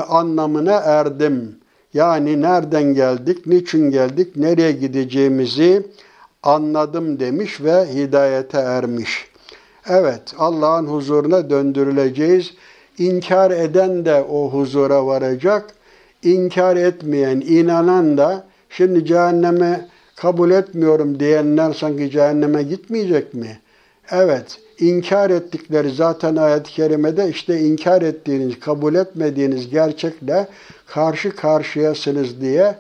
anlamına 0.09 0.77
erdim. 0.77 1.59
Yani 1.95 2.43
nereden 2.43 2.95
geldik, 2.95 3.47
niçin 3.47 3.91
geldik, 3.91 4.37
nereye 4.37 4.73
gideceğimizi 4.73 5.87
anladım 6.43 7.21
demiş 7.21 7.61
ve 7.61 7.95
hidayete 7.95 8.59
ermiş. 8.59 9.29
Evet, 9.89 10.23
Allah'ın 10.39 10.87
huzuruna 10.87 11.51
döndürüleceğiz. 11.51 12.55
İnkar 12.99 13.51
eden 13.51 14.05
de 14.05 14.23
o 14.31 14.51
huzura 14.51 15.07
varacak. 15.07 15.75
İnkar 16.23 16.77
etmeyen, 16.77 17.41
inanan 17.41 18.19
da 18.19 18.45
şimdi 18.71 19.05
cehenneme 19.05 19.89
kabul 20.17 20.51
etmiyorum 20.51 21.21
diyenler 21.21 21.73
sanki 21.73 22.11
cehenneme 22.11 22.63
gitmeyecek 22.63 23.35
mi? 23.35 23.59
Evet, 24.11 24.59
inkar 24.79 25.31
ettikleri 25.31 25.91
zaten 25.91 26.37
ayet-i 26.37 26.71
kerimede 26.73 27.29
işte 27.29 27.61
inkar 27.61 28.03
ettiğiniz, 28.03 28.61
kabul 28.61 28.95
etmediğiniz 28.95 29.71
gerçekle 29.71 30.49
karşı 30.87 31.37
karşıyasınız 31.37 32.41
diye 32.41 32.75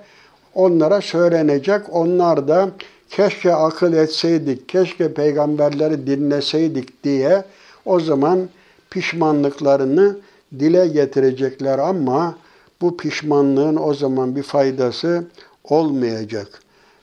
onlara 0.54 1.00
söylenecek. 1.00 1.80
Onlar 1.90 2.48
da 2.48 2.70
keşke 3.10 3.54
akıl 3.54 3.92
etseydik, 3.92 4.68
keşke 4.68 5.14
peygamberleri 5.14 6.06
dinleseydik 6.06 7.04
diye 7.04 7.44
o 7.84 8.00
zaman 8.00 8.48
pişmanlıklarını 8.90 10.16
dile 10.58 10.88
getirecekler 10.88 11.78
ama 11.78 12.34
bu 12.80 12.96
pişmanlığın 12.96 13.76
o 13.76 13.94
zaman 13.94 14.36
bir 14.36 14.42
faydası 14.42 15.24
olmayacak. 15.64 16.48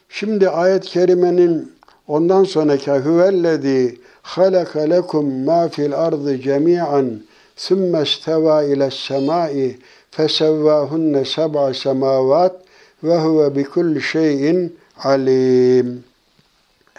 Şimdi 0.10 0.50
ayet-i 0.50 0.90
kerimenin 0.90 1.74
ondan 2.08 2.44
sonraki 2.44 2.92
huvellezî 2.92 4.00
halaka 4.22 4.80
lekum 4.80 5.46
ma 5.46 5.68
fil 5.68 5.96
ardı 5.96 6.42
cemi'an 6.42 7.22
sümme 7.56 8.02
isteva 8.02 8.64
ile 8.64 8.92
semai 8.92 9.78
fesevvâhunne 10.12 11.26
seb'a 11.26 11.74
semavat 11.74 12.56
ve 13.04 13.18
huve 13.18 13.56
bi 13.56 13.64
kulli 13.64 14.02
şeyin 14.02 14.78
alim. 15.04 16.04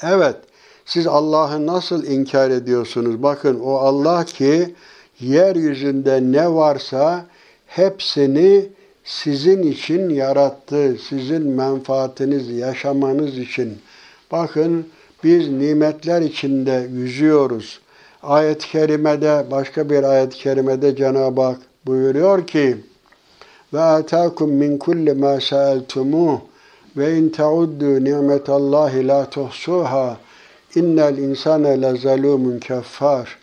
Evet, 0.02 0.36
siz 0.84 1.06
Allah'ı 1.06 1.66
nasıl 1.66 2.04
inkar 2.04 2.50
ediyorsunuz? 2.50 3.22
Bakın 3.22 3.60
o 3.60 3.74
Allah 3.74 4.24
ki 4.24 4.74
yeryüzünde 5.20 6.20
ne 6.22 6.54
varsa 6.54 7.26
hepsini 7.76 8.68
sizin 9.04 9.62
için 9.62 10.10
yarattı. 10.10 10.96
Sizin 11.08 11.46
menfaatiniz, 11.46 12.50
yaşamanız 12.50 13.38
için. 13.38 13.78
Bakın 14.32 14.86
biz 15.24 15.48
nimetler 15.48 16.22
içinde 16.22 16.88
yüzüyoruz. 16.92 17.80
Ayet-i 18.22 18.68
kerimede, 18.68 19.46
başka 19.50 19.90
bir 19.90 20.02
ayet-i 20.02 20.36
kerimede 20.36 20.96
Cenab-ı 20.96 21.42
Hak 21.42 21.58
buyuruyor 21.86 22.46
ki 22.46 22.76
ve 23.72 23.80
atakum 23.80 24.50
min 24.50 24.78
kulli 24.78 25.12
ma 25.12 25.40
sa'altumuh 25.40 26.38
ve 26.96 27.18
in 27.18 27.28
tauddu 27.28 28.04
ni'metallahi 28.04 29.08
la 29.08 29.30
tuhsuha 29.30 30.16
innel 30.74 31.18
insane 31.18 31.82
le 31.82 31.96
zalumun 31.96 32.58
keffar. 32.58 33.38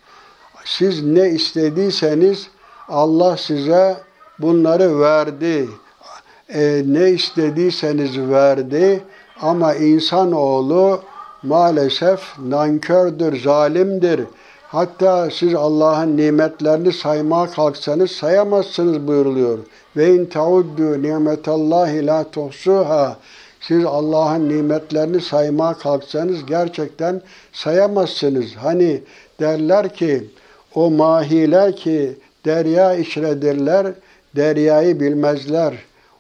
Siz 0.65 1.03
ne 1.03 1.29
istediyseniz 1.29 2.47
Allah 2.89 3.37
size 3.37 3.97
bunları 4.43 4.99
verdi. 4.99 5.69
E, 6.49 6.83
ne 6.85 7.09
istediyseniz 7.09 8.19
verdi 8.19 9.03
ama 9.41 9.73
insanoğlu 9.73 11.01
maalesef 11.43 12.39
nankördür, 12.39 13.43
zalimdir. 13.43 14.21
Hatta 14.67 15.29
siz 15.31 15.55
Allah'ın 15.55 16.17
nimetlerini 16.17 16.93
saymaya 16.93 17.51
kalksanız 17.51 18.11
sayamazsınız 18.11 19.07
buyuruluyor. 19.07 19.59
Ve 19.97 20.15
in 20.15 20.25
tauddu 20.25 21.01
nimetallahi 21.01 22.05
la 22.05 22.23
tuhsuha. 22.31 23.17
Siz 23.61 23.85
Allah'ın 23.85 24.49
nimetlerini 24.49 25.21
saymaya 25.21 25.73
kalksanız 25.73 26.45
gerçekten 26.45 27.21
sayamazsınız. 27.53 28.55
Hani 28.55 29.01
derler 29.39 29.93
ki 29.93 30.29
o 30.75 30.91
mahiler 30.91 31.75
ki 31.75 32.17
derya 32.45 32.95
içredirler, 32.95 33.87
deryayı 34.35 34.99
bilmezler. 34.99 35.73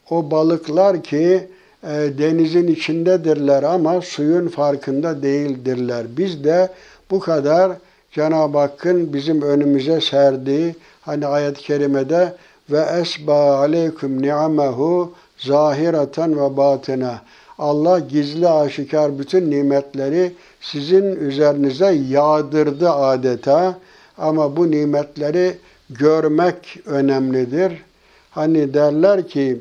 O 0.09 0.31
balıklar 0.31 1.03
ki 1.03 1.47
e, 1.83 1.89
denizin 2.17 2.67
içindedirler 2.67 3.63
ama 3.63 4.01
suyun 4.01 4.47
farkında 4.47 5.23
değildirler. 5.23 6.05
Biz 6.17 6.43
de 6.43 6.69
bu 7.11 7.19
kadar 7.19 7.71
Cenab-ı 8.11 8.57
Hakk'ın 8.57 9.13
bizim 9.13 9.41
önümüze 9.41 10.01
serdiği 10.01 10.75
hani 11.01 11.27
ayet-i 11.27 11.61
kerimede 11.61 12.33
ve 12.71 12.85
esba 13.01 13.57
aleyküm 13.57 14.21
ni'amehu 14.21 15.13
zahireten 15.37 16.37
ve 16.37 16.57
batına. 16.57 17.21
Allah 17.57 17.99
gizli 17.99 18.47
aşikar 18.47 19.19
bütün 19.19 19.51
nimetleri 19.51 20.31
sizin 20.61 21.15
üzerinize 21.15 21.91
yağdırdı 22.09 22.89
adeta. 22.89 23.75
Ama 24.17 24.55
bu 24.55 24.71
nimetleri 24.71 25.57
görmek 25.89 26.79
önemlidir. 26.85 27.83
Hani 28.33 28.73
derler 28.73 29.27
ki 29.27 29.57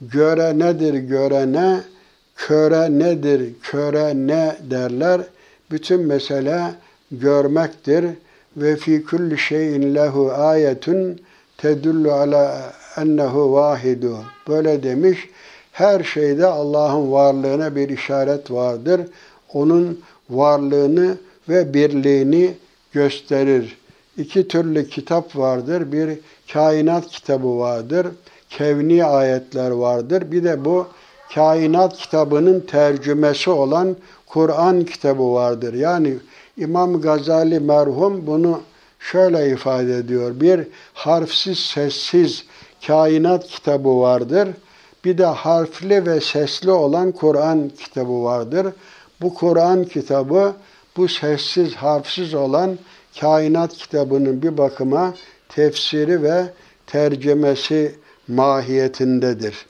göre 0.00 0.58
nedir 0.58 0.94
görene, 0.94 1.80
köre 2.36 2.98
nedir 2.98 3.52
köre 3.62 4.14
ne 4.14 4.56
derler. 4.70 5.20
Bütün 5.70 6.00
mesele 6.00 6.62
görmektir. 7.10 8.04
Ve 8.56 8.76
fi 8.76 9.04
kulli 9.04 9.38
şeyin 9.38 9.94
lehu 9.94 10.32
ayetun 10.32 11.20
tedullu 11.58 12.12
ala 12.12 12.72
ennehu 12.96 13.52
vahidu. 13.52 14.16
Böyle 14.48 14.82
demiş. 14.82 15.28
Her 15.72 16.04
şeyde 16.04 16.46
Allah'ın 16.46 17.12
varlığına 17.12 17.76
bir 17.76 17.88
işaret 17.88 18.50
vardır. 18.50 19.00
Onun 19.52 20.00
varlığını 20.30 21.16
ve 21.48 21.74
birliğini 21.74 22.54
gösterir. 22.92 23.78
İki 24.18 24.48
türlü 24.48 24.88
kitap 24.88 25.36
vardır. 25.36 25.92
Bir 25.92 26.18
kainat 26.52 27.08
kitabı 27.08 27.58
vardır. 27.58 28.06
Kevni 28.50 29.04
ayetler 29.04 29.70
vardır. 29.70 30.32
Bir 30.32 30.44
de 30.44 30.64
bu 30.64 30.86
kainat 31.34 31.96
kitabının 31.96 32.60
tercümesi 32.60 33.50
olan 33.50 33.96
Kur'an 34.26 34.84
kitabı 34.84 35.32
vardır. 35.32 35.74
Yani 35.74 36.16
İmam 36.56 37.00
Gazali 37.00 37.60
merhum 37.60 38.26
bunu 38.26 38.60
şöyle 38.98 39.50
ifade 39.50 39.96
ediyor. 39.96 40.40
Bir 40.40 40.68
harfsiz, 40.94 41.58
sessiz 41.58 42.44
kainat 42.86 43.46
kitabı 43.46 44.00
vardır. 44.00 44.48
Bir 45.04 45.18
de 45.18 45.24
harfli 45.24 46.06
ve 46.06 46.20
sesli 46.20 46.70
olan 46.70 47.12
Kur'an 47.12 47.68
kitabı 47.68 48.24
vardır. 48.24 48.66
Bu 49.20 49.34
Kur'an 49.34 49.84
kitabı 49.84 50.54
bu 50.96 51.08
sessiz, 51.08 51.74
harfsiz 51.74 52.34
olan 52.34 52.78
kainat 53.20 53.72
kitabının 53.72 54.42
bir 54.42 54.58
bakıma 54.58 55.14
tefsiri 55.48 56.22
ve 56.22 56.44
tercemesi 56.86 57.94
mahiyetindedir. 58.28 59.66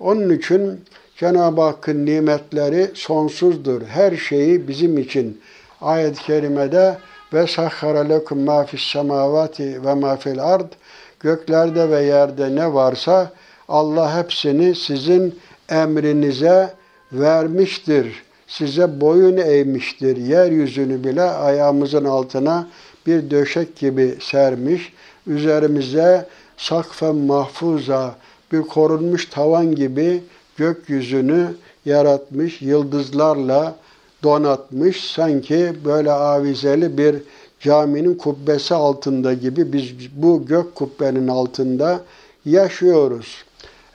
Onun 0.00 0.30
için 0.30 0.80
Cenab-ı 1.16 1.60
Hakk'ın 1.60 2.06
nimetleri 2.06 2.90
sonsuzdur. 2.94 3.82
Her 3.82 4.16
şeyi 4.16 4.68
bizim 4.68 4.98
için 4.98 5.40
ayet-i 5.80 6.22
kerimede 6.22 6.98
ve 7.32 7.46
sahhara 7.46 8.00
lekum 8.00 8.40
ma 8.40 8.64
fis 8.64 8.82
semavati 8.82 9.84
ve 9.84 9.94
ma 9.94 10.16
fil 10.16 10.42
ard 10.44 10.72
göklerde 11.20 11.90
ve 11.90 12.02
yerde 12.02 12.56
ne 12.56 12.74
varsa 12.74 13.32
Allah 13.68 14.18
hepsini 14.18 14.74
sizin 14.74 15.38
emrinize 15.68 16.74
vermiştir. 17.12 18.22
Size 18.46 19.00
boyun 19.00 19.36
eğmiştir. 19.36 20.16
Yeryüzünü 20.16 21.04
bile 21.04 21.22
ayağımızın 21.22 22.04
altına 22.04 22.68
bir 23.06 23.30
döşek 23.30 23.76
gibi 23.76 24.14
sermiş. 24.20 24.92
Üzerimize 25.26 26.28
sakfen 26.56 27.16
mahfuza 27.16 28.14
bir 28.52 28.62
korunmuş 28.62 29.26
tavan 29.26 29.74
gibi 29.74 30.22
gökyüzünü 30.56 31.54
yaratmış. 31.84 32.62
Yıldızlarla 32.62 33.74
donatmış. 34.22 35.10
Sanki 35.10 35.72
böyle 35.84 36.12
avizeli 36.12 36.98
bir 36.98 37.16
caminin 37.60 38.14
kubbesi 38.14 38.74
altında 38.74 39.34
gibi 39.34 39.72
biz 39.72 39.92
bu 40.16 40.46
gök 40.46 40.74
kubbenin 40.74 41.28
altında 41.28 42.00
yaşıyoruz. 42.44 43.44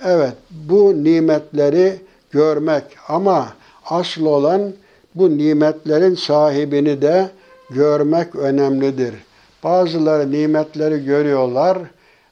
Evet, 0.05 0.33
bu 0.51 1.03
nimetleri 1.03 1.95
görmek 2.31 2.83
ama 3.07 3.53
asıl 3.85 4.25
olan 4.25 4.73
bu 5.15 5.37
nimetlerin 5.37 6.15
sahibini 6.15 7.01
de 7.01 7.29
görmek 7.69 8.35
önemlidir. 8.35 9.13
Bazıları 9.63 10.31
nimetleri 10.31 11.05
görüyorlar 11.05 11.77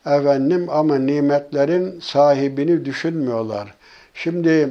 efendim 0.06 0.68
ama 0.70 0.96
nimetlerin 0.96 2.00
sahibini 2.00 2.86
düşünmüyorlar. 2.86 3.74
Şimdi 4.14 4.70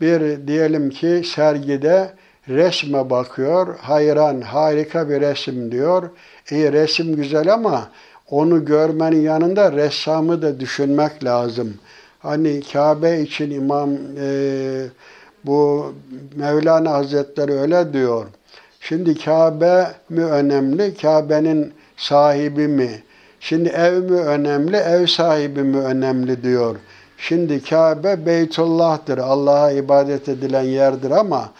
bir 0.00 0.46
diyelim 0.46 0.90
ki 0.90 1.22
sergide 1.24 2.10
resme 2.48 3.10
bakıyor, 3.10 3.78
hayran, 3.78 4.40
harika 4.40 5.08
bir 5.08 5.20
resim 5.20 5.72
diyor. 5.72 6.10
İyi 6.50 6.72
resim 6.72 7.16
güzel 7.16 7.52
ama 7.52 7.88
onu 8.30 8.64
görmenin 8.64 9.20
yanında 9.20 9.72
ressamı 9.72 10.42
da 10.42 10.60
düşünmek 10.60 11.24
lazım. 11.24 11.74
Hani 12.18 12.62
Kabe 12.72 13.20
için 13.20 13.50
İmam 13.50 13.90
e, 14.20 14.86
bu 15.44 15.92
Mevlana 16.36 16.90
Hazretleri 16.92 17.52
öyle 17.52 17.92
diyor. 17.92 18.26
Şimdi 18.84 19.14
Kabe 19.14 19.86
mi 20.08 20.24
önemli, 20.24 20.94
Kabe'nin 20.94 21.72
sahibi 21.96 22.68
mi? 22.68 23.02
Şimdi 23.40 23.68
ev 23.68 24.10
mi 24.10 24.20
önemli, 24.20 24.76
ev 24.76 25.06
sahibi 25.06 25.62
mi 25.62 25.78
önemli 25.78 26.42
diyor. 26.42 26.76
Şimdi 27.18 27.62
Kabe 27.64 28.26
Beytullah'tır, 28.26 29.18
Allah'a 29.18 29.70
ibadet 29.70 30.28
edilen 30.28 30.62
yerdir 30.62 31.10
ama 31.10 31.52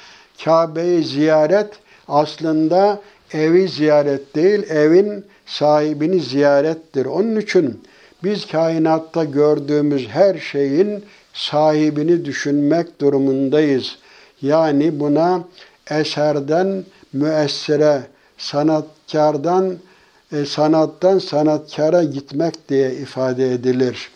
Kabe'yi 0.45 1.05
ziyaret 1.05 1.69
aslında 2.09 3.01
evi 3.33 3.69
ziyaret 3.69 4.35
değil, 4.35 4.71
evin 4.71 5.25
sahibini 5.47 6.21
ziyarettir. 6.21 7.07
Onun 7.07 7.41
için 7.41 7.81
biz 8.25 8.47
kainatta 8.47 9.25
gördüğümüz 9.25 10.09
her 10.09 10.39
şeyin 10.39 11.05
sahibini 11.33 12.25
düşünmek 12.25 13.01
durumundayız. 13.01 13.99
Yani 14.43 15.01
buna 15.01 15.45
eserden 15.91 16.85
müessire, 17.13 18.03
sanatkardan 18.39 19.79
e, 20.33 20.45
sanattan 20.45 21.19
sanatkara 21.19 22.05
gitmek 22.05 22.69
diye 22.69 22.95
ifade 22.95 23.53
edilir. 23.53 24.11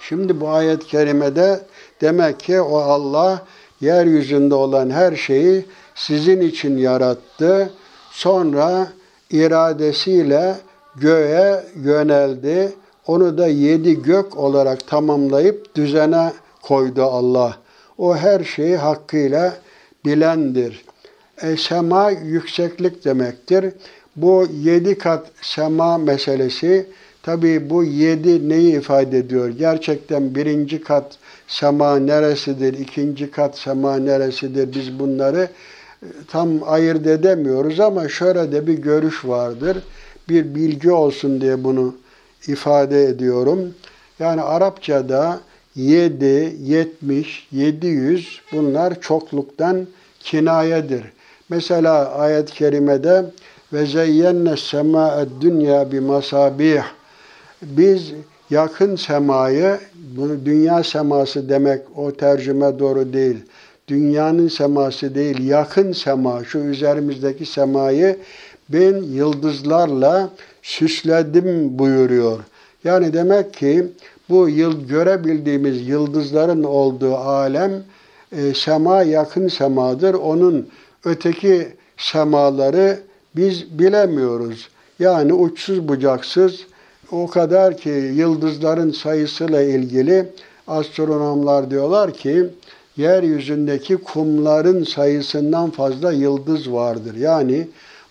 Şimdi 0.00 0.40
bu 0.40 0.48
ayet-i 0.48 0.86
kerimede 0.86 1.60
demek 2.00 2.40
ki 2.40 2.60
o 2.60 2.78
Allah 2.78 3.42
yeryüzünde 3.80 4.54
olan 4.54 4.90
her 4.90 5.16
şeyi 5.16 5.66
sizin 5.94 6.40
için 6.40 6.76
yarattı. 6.76 7.70
Sonra 8.10 8.88
iradesiyle 9.30 10.54
göğe 10.96 11.64
yöneldi. 11.76 12.72
Onu 13.06 13.38
da 13.38 13.46
yedi 13.46 14.02
gök 14.02 14.36
olarak 14.36 14.86
tamamlayıp 14.86 15.74
düzene 15.74 16.32
koydu 16.62 17.02
Allah. 17.02 17.56
O 17.98 18.16
her 18.16 18.44
şeyi 18.44 18.76
hakkıyla 18.76 19.54
bilendir. 20.04 20.84
E, 21.42 21.56
sema 21.56 22.10
yükseklik 22.10 23.04
demektir. 23.04 23.64
Bu 24.16 24.46
yedi 24.62 24.98
kat 24.98 25.26
sema 25.42 25.98
meselesi 25.98 26.86
tabi 27.22 27.70
bu 27.70 27.84
yedi 27.84 28.48
neyi 28.48 28.78
ifade 28.78 29.18
ediyor? 29.18 29.48
Gerçekten 29.48 30.34
birinci 30.34 30.80
kat 30.80 31.18
sema 31.48 31.98
neresidir, 31.98 32.78
ikinci 32.78 33.30
kat 33.30 33.58
sema 33.58 33.96
neresidir? 33.96 34.74
Biz 34.74 34.98
bunları 34.98 35.48
e, 36.02 36.06
tam 36.28 36.48
ayırt 36.66 37.06
edemiyoruz 37.06 37.80
ama 37.80 38.08
şöyle 38.08 38.52
de 38.52 38.66
bir 38.66 38.78
görüş 38.78 39.24
vardır. 39.24 39.78
Bir 40.28 40.54
bilgi 40.54 40.90
olsun 40.90 41.40
diye 41.40 41.64
bunu 41.64 41.94
ifade 42.48 43.04
ediyorum. 43.04 43.74
Yani 44.18 44.42
Arapçada 44.42 45.40
7, 45.74 46.56
70, 46.60 47.48
700 47.52 48.40
bunlar 48.52 49.00
çokluktan 49.00 49.86
kinayedir. 50.20 51.02
Mesela 51.48 52.14
ayet-i 52.14 52.54
kerimede 52.54 53.24
ve 53.72 53.86
zeyyenne 53.86 54.56
sema'ed 54.56 55.28
dünya 55.40 55.92
bi 55.92 56.00
masabih. 56.00 56.82
Biz 57.62 58.12
yakın 58.50 58.96
semayı, 58.96 59.78
bunu 60.16 60.44
dünya 60.44 60.84
seması 60.84 61.48
demek 61.48 61.82
o 61.96 62.12
tercüme 62.12 62.78
doğru 62.78 63.12
değil. 63.12 63.36
Dünyanın 63.88 64.48
seması 64.48 65.14
değil, 65.14 65.48
yakın 65.48 65.92
sema, 65.92 66.44
şu 66.44 66.58
üzerimizdeki 66.58 67.46
semayı 67.46 68.18
ben 68.68 68.96
yıldızlarla 69.02 70.30
süsledim 70.62 71.78
buyuruyor. 71.78 72.38
Yani 72.84 73.12
demek 73.12 73.54
ki 73.54 73.86
bu 74.28 74.48
yıl 74.48 74.88
görebildiğimiz 74.88 75.88
yıldızların 75.88 76.62
olduğu 76.64 77.16
alem 77.16 77.72
e, 78.32 78.54
sema 78.54 79.02
yakın 79.02 79.48
semadır. 79.48 80.14
Onun 80.14 80.68
öteki 81.04 81.68
semaları 81.96 83.00
biz 83.36 83.78
bilemiyoruz. 83.78 84.68
Yani 84.98 85.32
uçsuz 85.32 85.88
bucaksız 85.88 86.66
o 87.12 87.26
kadar 87.26 87.76
ki 87.76 87.88
yıldızların 87.88 88.90
sayısıyla 88.90 89.62
ilgili 89.62 90.28
astronomlar 90.66 91.70
diyorlar 91.70 92.14
ki 92.14 92.46
yeryüzündeki 92.96 93.96
kumların 93.96 94.84
sayısından 94.84 95.70
fazla 95.70 96.12
yıldız 96.12 96.72
vardır. 96.72 97.14
Yani 97.14 97.68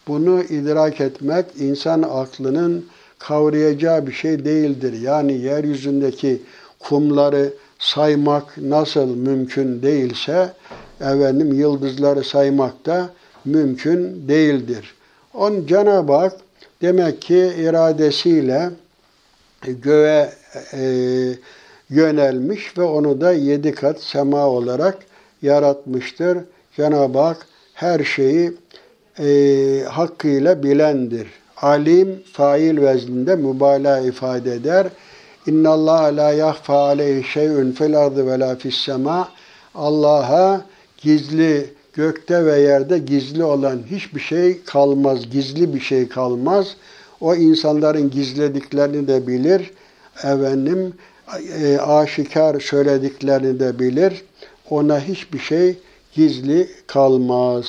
bunu 0.08 0.41
idrak 0.41 1.02
etmek 1.02 1.45
insan 1.60 2.02
aklının 2.02 2.86
kavrayacağı 3.19 4.08
bir 4.08 4.12
şey 4.12 4.45
değildir. 4.45 5.02
Yani 5.02 5.34
yeryüzündeki 5.34 6.41
kumları 6.80 7.54
saymak 7.79 8.57
nasıl 8.57 9.15
mümkün 9.15 9.81
değilse 9.81 10.53
efendim 11.01 11.53
yıldızları 11.53 12.23
saymak 12.23 12.85
da 12.85 13.09
mümkün 13.45 14.27
değildir. 14.27 14.95
On 15.33 15.65
Cenab-ı 15.67 16.13
Hak 16.13 16.33
demek 16.81 17.21
ki 17.21 17.53
iradesiyle 17.57 18.69
göğe 19.67 20.29
e, 20.73 20.81
yönelmiş 21.89 22.77
ve 22.77 22.83
onu 22.83 23.21
da 23.21 23.31
yedi 23.31 23.71
kat 23.71 24.01
sema 24.01 24.47
olarak 24.47 24.97
yaratmıştır. 25.41 26.37
Cenab-ı 26.75 27.19
Hak 27.19 27.47
her 27.73 28.03
şeyi 28.03 28.53
e, 29.19 29.83
hakkıyla 29.89 30.63
bilendir. 30.63 31.27
Alim 31.61 32.23
fail 32.33 32.81
vezninde 32.81 33.35
mübalağa 33.35 33.99
ifade 33.99 34.53
eder. 34.53 34.87
İnna 35.47 35.69
Allah 35.69 36.15
la 36.15 36.31
yahfa 36.31 36.88
aleyhi 36.88 37.23
şey'un 37.23 37.71
fil 37.71 37.99
ardı 37.99 38.27
ve 38.27 38.39
la 38.39 38.55
fis 38.55 38.77
sema. 38.77 39.29
Allah'a 39.75 40.62
gizli 40.97 41.69
gökte 41.93 42.45
ve 42.45 42.60
yerde 42.60 42.97
gizli 42.97 43.43
olan 43.43 43.79
hiçbir 43.91 44.19
şey 44.19 44.63
kalmaz, 44.63 45.29
gizli 45.29 45.73
bir 45.73 45.79
şey 45.79 46.10
kalmaz. 46.10 46.75
O 47.21 47.36
insanların 47.36 48.10
gizlediklerini 48.10 49.07
de 49.07 49.27
bilir. 49.27 49.71
Efendim 50.17 50.93
e, 51.62 51.77
aşikar 51.77 52.60
söylediklerini 52.60 53.60
de 53.60 53.79
bilir. 53.79 54.25
Ona 54.69 54.99
hiçbir 54.99 55.39
şey 55.39 55.77
gizli 56.13 56.69
kalmaz. 56.88 57.65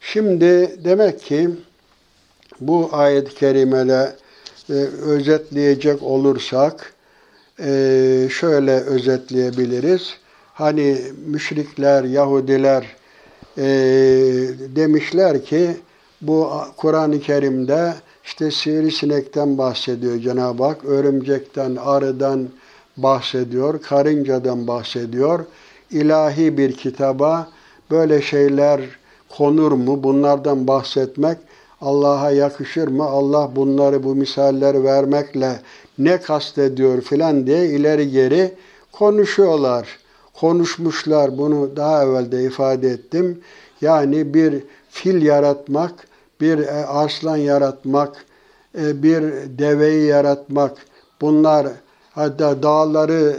Şimdi 0.00 0.76
demek 0.84 1.20
ki 1.20 1.50
bu 2.60 2.88
ayet-i 2.92 3.34
kerimede 3.34 4.12
e, 4.70 4.72
özetleyecek 5.02 6.02
olursak 6.02 6.94
e, 7.64 8.28
şöyle 8.30 8.72
özetleyebiliriz. 8.72 10.14
Hani 10.54 10.98
müşrikler, 11.26 12.04
Yahudiler 12.04 12.86
e, 13.58 13.64
demişler 14.76 15.44
ki 15.44 15.76
bu 16.20 16.50
Kur'an-ı 16.76 17.20
Kerim'de 17.20 17.94
işte 18.24 18.50
sivrisinekten 18.50 19.58
bahsediyor 19.58 20.18
Cenab-ı 20.18 20.64
Hak, 20.64 20.84
örümcekten, 20.84 21.76
arıdan 21.76 22.48
bahsediyor, 22.96 23.82
karıncadan 23.82 24.66
bahsediyor. 24.66 25.44
İlahi 25.90 26.58
bir 26.58 26.72
kitaba 26.72 27.48
böyle 27.90 28.22
şeyler 28.22 28.80
konur 29.28 29.72
mu? 29.72 30.02
Bunlardan 30.02 30.66
bahsetmek 30.66 31.38
Allah'a 31.80 32.30
yakışır 32.30 32.88
mı? 32.88 33.04
Allah 33.04 33.50
bunları 33.56 34.02
bu 34.02 34.14
misaller 34.14 34.84
vermekle 34.84 35.60
ne 36.04 36.20
kastediyor 36.20 37.00
filan 37.00 37.46
diye 37.46 37.66
ileri 37.66 38.10
geri 38.10 38.54
konuşuyorlar. 38.92 39.98
konuşmuşlar. 40.40 41.38
Bunu 41.38 41.76
daha 41.76 42.04
evvel 42.04 42.32
de 42.32 42.44
ifade 42.44 42.88
ettim. 42.88 43.40
Yani 43.80 44.34
bir 44.34 44.54
fil 44.90 45.22
yaratmak, 45.22 45.92
bir 46.40 46.58
e, 46.58 46.86
aslan 46.86 47.36
yaratmak, 47.36 48.24
e, 48.78 49.02
bir 49.02 49.22
deveyi 49.58 50.06
yaratmak, 50.06 50.72
bunlar 51.20 51.66
hatta 52.10 52.62
dağları 52.62 53.36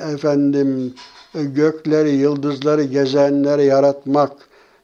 efendim 0.00 0.94
gökleri, 1.34 2.10
yıldızları, 2.10 2.82
gezenleri 2.84 3.64
yaratmak 3.64 4.32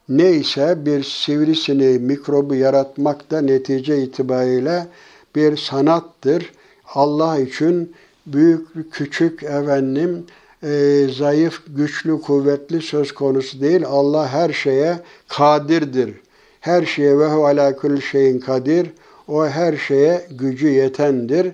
neyse 0.09 0.77
bir 0.85 1.03
sivrisineği, 1.03 1.99
mikrobu 1.99 2.55
yaratmak 2.55 3.31
da 3.31 3.41
netice 3.41 4.03
itibariyle 4.03 4.87
bir 5.35 5.57
sanattır. 5.57 6.51
Allah 6.95 7.39
için 7.39 7.93
büyük, 8.25 8.93
küçük 8.93 9.43
efendim, 9.43 10.25
e, 10.63 11.05
zayıf, 11.17 11.61
güçlü, 11.67 12.21
kuvvetli 12.21 12.81
söz 12.81 13.11
konusu 13.11 13.61
değil. 13.61 13.83
Allah 13.87 14.27
her 14.27 14.53
şeye 14.53 14.99
kadirdir. 15.27 16.13
Her 16.59 16.85
şeye 16.85 17.19
ve 17.19 17.25
ala 17.25 17.75
kulli 17.75 18.01
şeyin 18.01 18.39
kadir. 18.39 18.89
O 19.27 19.47
her 19.47 19.77
şeye 19.77 20.27
gücü 20.31 20.67
yetendir. 20.67 21.53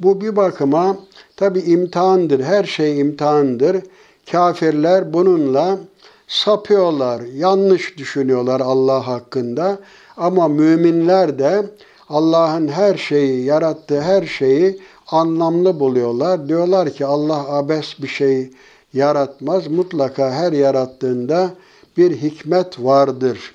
Bu 0.00 0.20
bir 0.20 0.36
bakıma 0.36 0.96
tabi 1.36 1.60
imtihandır. 1.60 2.40
Her 2.40 2.64
şey 2.64 3.00
imtihandır. 3.00 3.76
Kafirler 4.32 5.12
bununla 5.12 5.78
sapıyorlar, 6.28 7.22
yanlış 7.34 7.98
düşünüyorlar 7.98 8.60
Allah 8.60 9.06
hakkında. 9.06 9.78
Ama 10.16 10.48
müminler 10.48 11.38
de 11.38 11.64
Allah'ın 12.14 12.68
her 12.68 12.96
şeyi, 12.96 13.44
yarattığı 13.44 14.00
her 14.00 14.26
şeyi 14.26 14.80
anlamlı 15.06 15.80
buluyorlar. 15.80 16.48
Diyorlar 16.48 16.90
ki 16.90 17.06
Allah 17.06 17.48
abes 17.48 18.02
bir 18.02 18.08
şey 18.08 18.50
yaratmaz. 18.92 19.66
Mutlaka 19.66 20.30
her 20.30 20.52
yarattığında 20.52 21.50
bir 21.96 22.16
hikmet 22.16 22.80
vardır. 22.80 23.54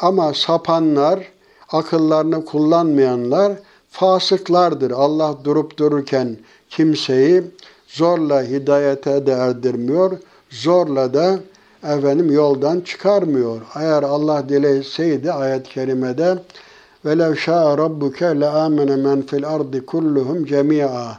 Ama 0.00 0.34
sapanlar, 0.34 1.32
akıllarını 1.72 2.44
kullanmayanlar 2.44 3.52
fasıklardır. 3.90 4.90
Allah 4.90 5.36
durup 5.44 5.78
dururken 5.78 6.36
kimseyi 6.70 7.42
zorla 7.88 8.42
hidayete 8.42 9.26
de 9.26 9.32
erdirmiyor, 9.32 10.18
zorla 10.50 11.14
da 11.14 11.38
efendim 11.82 12.32
yoldan 12.32 12.80
çıkarmıyor. 12.80 13.60
Eğer 13.76 14.02
Allah 14.02 14.48
dileseydi 14.48 15.32
ayet-i 15.32 15.70
kerimede 15.70 16.38
وَلَوْ 17.05 17.33
شَاءَ 17.45 17.65
رَبُّكَ 17.83 18.19
لَآمَنَ 18.43 18.89
مَنْ 19.07 19.19
فِي 19.29 19.35
الْأَرْضِ 19.41 19.73
كُلُّهُمْ 19.91 20.37
جَمِيعًا 20.53 21.09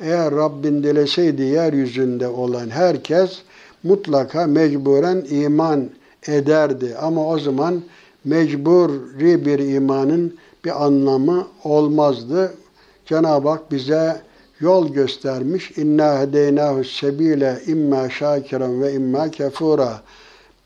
Eğer 0.00 0.34
Rabbin 0.34 0.82
dileseydi 0.82 1.42
yeryüzünde 1.42 2.28
olan 2.28 2.70
herkes 2.70 3.42
mutlaka 3.82 4.46
mecburen 4.46 5.24
iman 5.30 5.90
ederdi. 6.26 6.96
Ama 7.00 7.28
o 7.28 7.38
zaman 7.38 7.82
mecburi 8.24 9.44
bir 9.46 9.58
imanın 9.58 10.34
bir 10.64 10.84
anlamı 10.84 11.46
olmazdı. 11.64 12.54
Cenab-ı 13.06 13.48
Hak 13.48 13.72
bize 13.72 14.20
yol 14.60 14.92
göstermiş. 14.92 15.70
İnna 15.78 16.20
hedeynahu 16.20 16.84
sebile 16.84 17.58
imma 17.66 18.10
şakiran 18.10 18.82
ve 18.82 18.92
imma 18.92 19.30
kefura. 19.30 20.00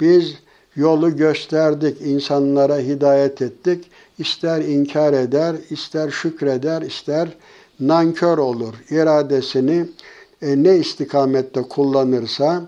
Biz 0.01 0.35
yolu 0.76 1.16
gösterdik, 1.16 2.02
insanlara 2.02 2.78
hidayet 2.78 3.42
ettik. 3.42 3.92
İster 4.18 4.62
inkar 4.62 5.14
eder, 5.14 5.56
ister 5.70 6.10
şükreder, 6.10 6.82
ister 6.82 7.30
nankör 7.80 8.38
olur. 8.38 8.74
İradesini 8.90 9.86
e, 10.42 10.64
ne 10.64 10.78
istikamette 10.78 11.62
kullanırsa, 11.62 12.62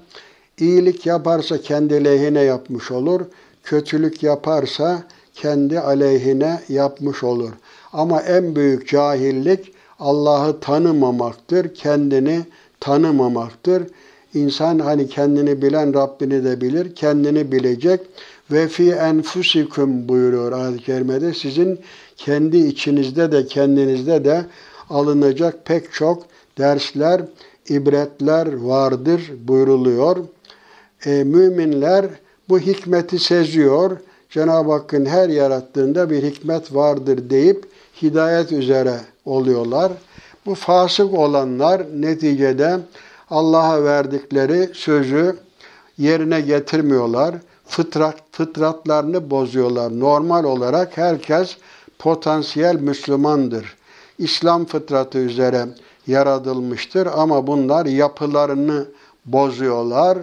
iyilik 0.59 1.05
yaparsa 1.05 1.61
kendi 1.61 2.05
lehine 2.05 2.41
yapmış 2.41 2.91
olur, 2.91 3.21
kötülük 3.63 4.23
yaparsa 4.23 5.03
kendi 5.33 5.79
aleyhine 5.79 6.61
yapmış 6.69 7.23
olur. 7.23 7.51
Ama 7.93 8.21
en 8.21 8.55
büyük 8.55 8.87
cahillik 8.87 9.73
Allah'ı 9.99 10.59
tanımamaktır, 10.59 11.75
kendini 11.75 12.41
tanımamaktır. 12.79 13.83
İnsan 14.35 14.79
hani 14.79 15.07
kendini 15.07 15.61
bilen 15.61 15.93
Rabbini 15.93 16.43
de 16.43 16.61
bilir, 16.61 16.95
kendini 16.95 17.51
bilecek. 17.51 17.99
Ve 18.51 18.67
fi 18.67 18.91
enfusikum 18.91 20.07
buyuruyor 20.09 20.51
ayet-i 20.51 20.83
kerimede. 20.83 21.33
Sizin 21.33 21.79
kendi 22.17 22.57
içinizde 22.57 23.31
de 23.31 23.45
kendinizde 23.45 24.25
de 24.25 24.45
alınacak 24.89 25.65
pek 25.65 25.93
çok 25.93 26.23
dersler, 26.57 27.21
ibretler 27.69 28.55
vardır 28.55 29.21
buyruluyor. 29.47 30.17
E, 31.05 31.23
müminler 31.23 32.05
bu 32.49 32.59
hikmeti 32.59 33.19
seziyor. 33.19 33.97
Cenab-ı 34.29 34.71
Hakk'ın 34.71 35.05
her 35.05 35.29
yarattığında 35.29 36.09
bir 36.09 36.23
hikmet 36.23 36.75
vardır 36.75 37.29
deyip 37.29 37.65
hidayet 38.01 38.51
üzere 38.51 38.95
oluyorlar. 39.25 39.91
Bu 40.45 40.55
fasık 40.55 41.13
olanlar 41.13 41.83
neticede 41.95 42.79
Allah'a 43.29 43.83
verdikleri 43.83 44.69
sözü 44.73 45.35
yerine 45.97 46.41
getirmiyorlar. 46.41 47.35
Fıtrat, 47.67 48.15
fıtratlarını 48.31 49.29
bozuyorlar. 49.29 49.99
Normal 49.99 50.43
olarak 50.43 50.97
herkes 50.97 51.57
potansiyel 51.99 52.75
Müslümandır. 52.75 53.75
İslam 54.17 54.65
fıtratı 54.65 55.17
üzere 55.17 55.65
yaratılmıştır 56.07 57.07
ama 57.15 57.47
bunlar 57.47 57.85
yapılarını 57.85 58.85
bozuyorlar. 59.25 60.17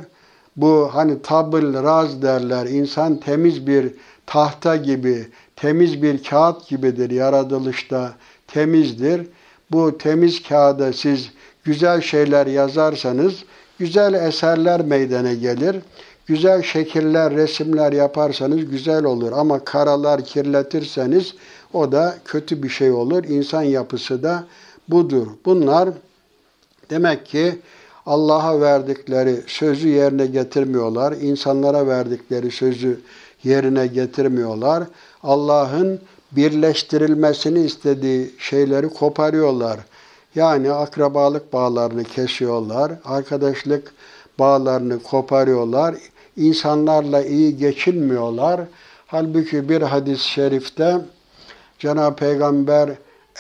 Bu 0.57 0.91
hani 0.93 1.23
tabıl 1.23 1.75
raz 1.75 2.23
derler. 2.23 2.67
İnsan 2.67 3.17
temiz 3.17 3.67
bir 3.67 3.95
tahta 4.27 4.77
gibi, 4.77 5.29
temiz 5.57 6.03
bir 6.03 6.23
kağıt 6.23 6.69
gibidir 6.69 7.11
yaratılışta 7.11 8.13
temizdir. 8.47 9.27
Bu 9.71 9.99
temiz 9.99 10.43
kağıda 10.43 10.93
siz 10.93 11.31
güzel 11.65 12.01
şeyler 12.01 12.47
yazarsanız 12.47 13.35
güzel 13.79 14.15
eserler 14.15 14.81
meydana 14.85 15.33
gelir. 15.35 15.77
Güzel 16.27 16.63
şekiller, 16.63 17.35
resimler 17.35 17.93
yaparsanız 17.93 18.71
güzel 18.71 19.05
olur 19.05 19.33
ama 19.33 19.65
karalar 19.65 20.25
kirletirseniz 20.25 21.35
o 21.73 21.93
da 21.93 22.15
kötü 22.25 22.63
bir 22.63 22.69
şey 22.69 22.91
olur. 22.91 23.25
İnsan 23.25 23.63
yapısı 23.63 24.23
da 24.23 24.45
budur. 24.89 25.27
Bunlar 25.45 25.89
demek 26.91 27.27
ki 27.27 27.59
Allah'a 28.07 28.61
verdikleri 28.61 29.43
sözü 29.47 29.89
yerine 29.89 30.27
getirmiyorlar. 30.27 31.13
İnsanlara 31.13 31.87
verdikleri 31.87 32.51
sözü 32.51 33.01
yerine 33.45 33.87
getirmiyorlar. 33.87 34.85
Allah'ın 35.23 36.01
birleştirilmesini 36.33 37.65
istediği 37.65 38.31
şeyleri 38.39 38.89
koparıyorlar. 38.89 39.81
Yani 40.35 40.73
akrabalık 40.73 41.53
bağlarını 41.53 42.05
kesiyorlar, 42.05 42.93
arkadaşlık 43.05 43.93
bağlarını 44.39 45.03
koparıyorlar, 45.03 45.95
insanlarla 46.37 47.23
iyi 47.23 47.57
geçinmiyorlar. 47.57 48.61
Halbuki 49.07 49.69
bir 49.69 49.83
hadis-i 49.83 50.29
şerifte 50.29 50.99
Cenab-ı 51.79 52.17
Peygamber 52.17 52.91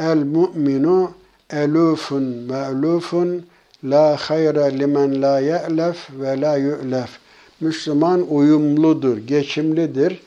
el 0.00 0.16
mu'minu 0.16 1.10
elufun 1.50 2.22
me'lufun 2.22 3.46
la 3.84 4.16
hayre 4.16 4.78
limen 4.78 5.22
la 5.22 5.38
ye'lef 5.38 6.10
ve 6.10 6.40
la 6.40 6.56
yu'lef. 6.56 7.10
Müslüman 7.60 8.26
uyumludur, 8.30 9.16
geçimlidir 9.18 10.20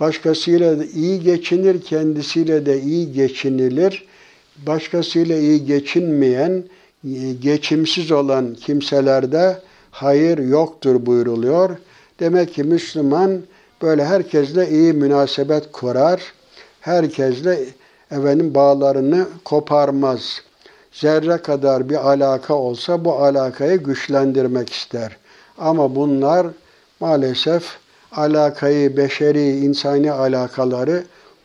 Başkasıyla 0.00 0.78
da 0.78 0.84
iyi 0.84 1.20
geçinir, 1.20 1.82
kendisiyle 1.82 2.66
de 2.66 2.80
iyi 2.80 3.12
geçinilir. 3.12 4.04
Başkasıyla 4.66 5.36
iyi 5.36 5.66
geçinmeyen, 5.66 6.64
geçimsiz 7.40 8.12
olan 8.12 8.54
kimselerde 8.54 9.60
hayır 9.90 10.38
yoktur 10.38 11.06
buyruluyor. 11.06 11.76
Demek 12.20 12.54
ki 12.54 12.64
Müslüman 12.64 13.40
böyle 13.82 14.04
herkesle 14.04 14.70
iyi 14.70 14.92
münasebet 14.92 15.72
kurar. 15.72 16.32
Herkesle 16.80 17.58
efendim 18.10 18.54
bağlarını 18.54 19.26
koparmaz. 19.44 20.40
Zerre 20.92 21.36
kadar 21.36 21.88
bir 21.88 22.08
alaka 22.10 22.54
olsa 22.54 23.04
bu 23.04 23.12
alakayı 23.12 23.78
güçlendirmek 23.78 24.72
ister. 24.72 25.16
Ama 25.58 25.94
bunlar 25.94 26.46
maalesef 27.00 27.76
alakayı, 28.12 28.96
beşeri, 28.96 29.58
insani 29.58 30.12
alakaları, 30.12 31.04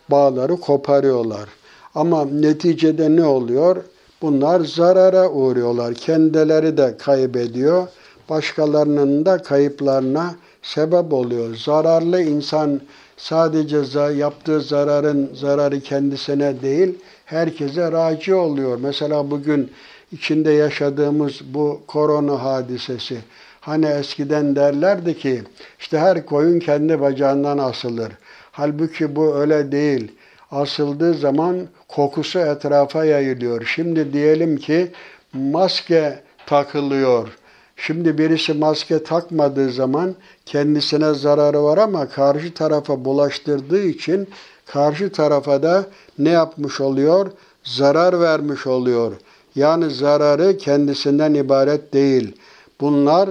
bağları 0.10 0.58
koparıyorlar. 0.58 1.50
Ama 1.96 2.26
neticede 2.26 3.16
ne 3.16 3.26
oluyor? 3.26 3.84
Bunlar 4.22 4.60
zarara 4.60 5.30
uğruyorlar. 5.30 5.94
Kendileri 5.94 6.78
de 6.78 6.98
kaybediyor. 6.98 7.88
Başkalarının 8.30 9.26
da 9.26 9.38
kayıplarına 9.38 10.36
sebep 10.62 11.14
oluyor. 11.14 11.56
Zararlı 11.56 12.22
insan 12.22 12.82
sadece 13.18 14.00
yaptığı 14.18 14.62
zararın 14.62 15.32
zararı 15.36 15.80
kendisine 15.80 16.62
değil, 16.62 16.96
herkese 17.26 17.92
raci 17.92 18.36
oluyor. 18.36 18.78
Mesela 18.82 19.32
bugün 19.32 19.72
içinde 20.12 20.52
yaşadığımız 20.52 21.42
bu 21.54 21.82
korona 21.88 22.44
hadisesi 22.44 23.18
Hani 23.66 23.86
eskiden 23.86 24.56
derlerdi 24.56 25.18
ki 25.18 25.44
işte 25.80 26.00
her 26.00 26.26
koyun 26.26 26.60
kendi 26.60 27.02
bacağından 27.02 27.58
asılır. 27.58 28.12
Halbuki 28.52 29.16
bu 29.16 29.36
öyle 29.36 29.72
değil. 29.72 30.12
Asıldığı 30.54 31.14
zaman 31.14 31.68
kokusu 31.88 32.40
etrafa 32.40 33.06
yayılıyor. 33.06 33.66
Şimdi 33.66 34.14
diyelim 34.14 34.58
ki 34.58 34.92
maske 35.34 36.20
takılıyor. 36.46 37.28
Şimdi 37.76 38.18
birisi 38.18 38.54
maske 38.54 39.04
takmadığı 39.04 39.70
zaman 39.72 40.16
kendisine 40.46 41.14
zararı 41.14 41.64
var 41.64 41.78
ama 41.78 42.10
karşı 42.10 42.54
tarafa 42.54 43.06
bulaştırdığı 43.06 43.84
için 43.84 44.28
karşı 44.66 45.12
tarafa 45.12 45.64
da 45.64 45.86
ne 46.20 46.30
yapmış 46.30 46.82
oluyor? 46.82 47.32
Zarar 47.64 48.20
vermiş 48.20 48.68
oluyor. 48.68 49.14
Yani 49.56 49.90
zararı 49.90 50.58
kendisinden 50.58 51.34
ibaret 51.34 51.94
değil. 51.94 52.36
Bunlar 52.82 53.30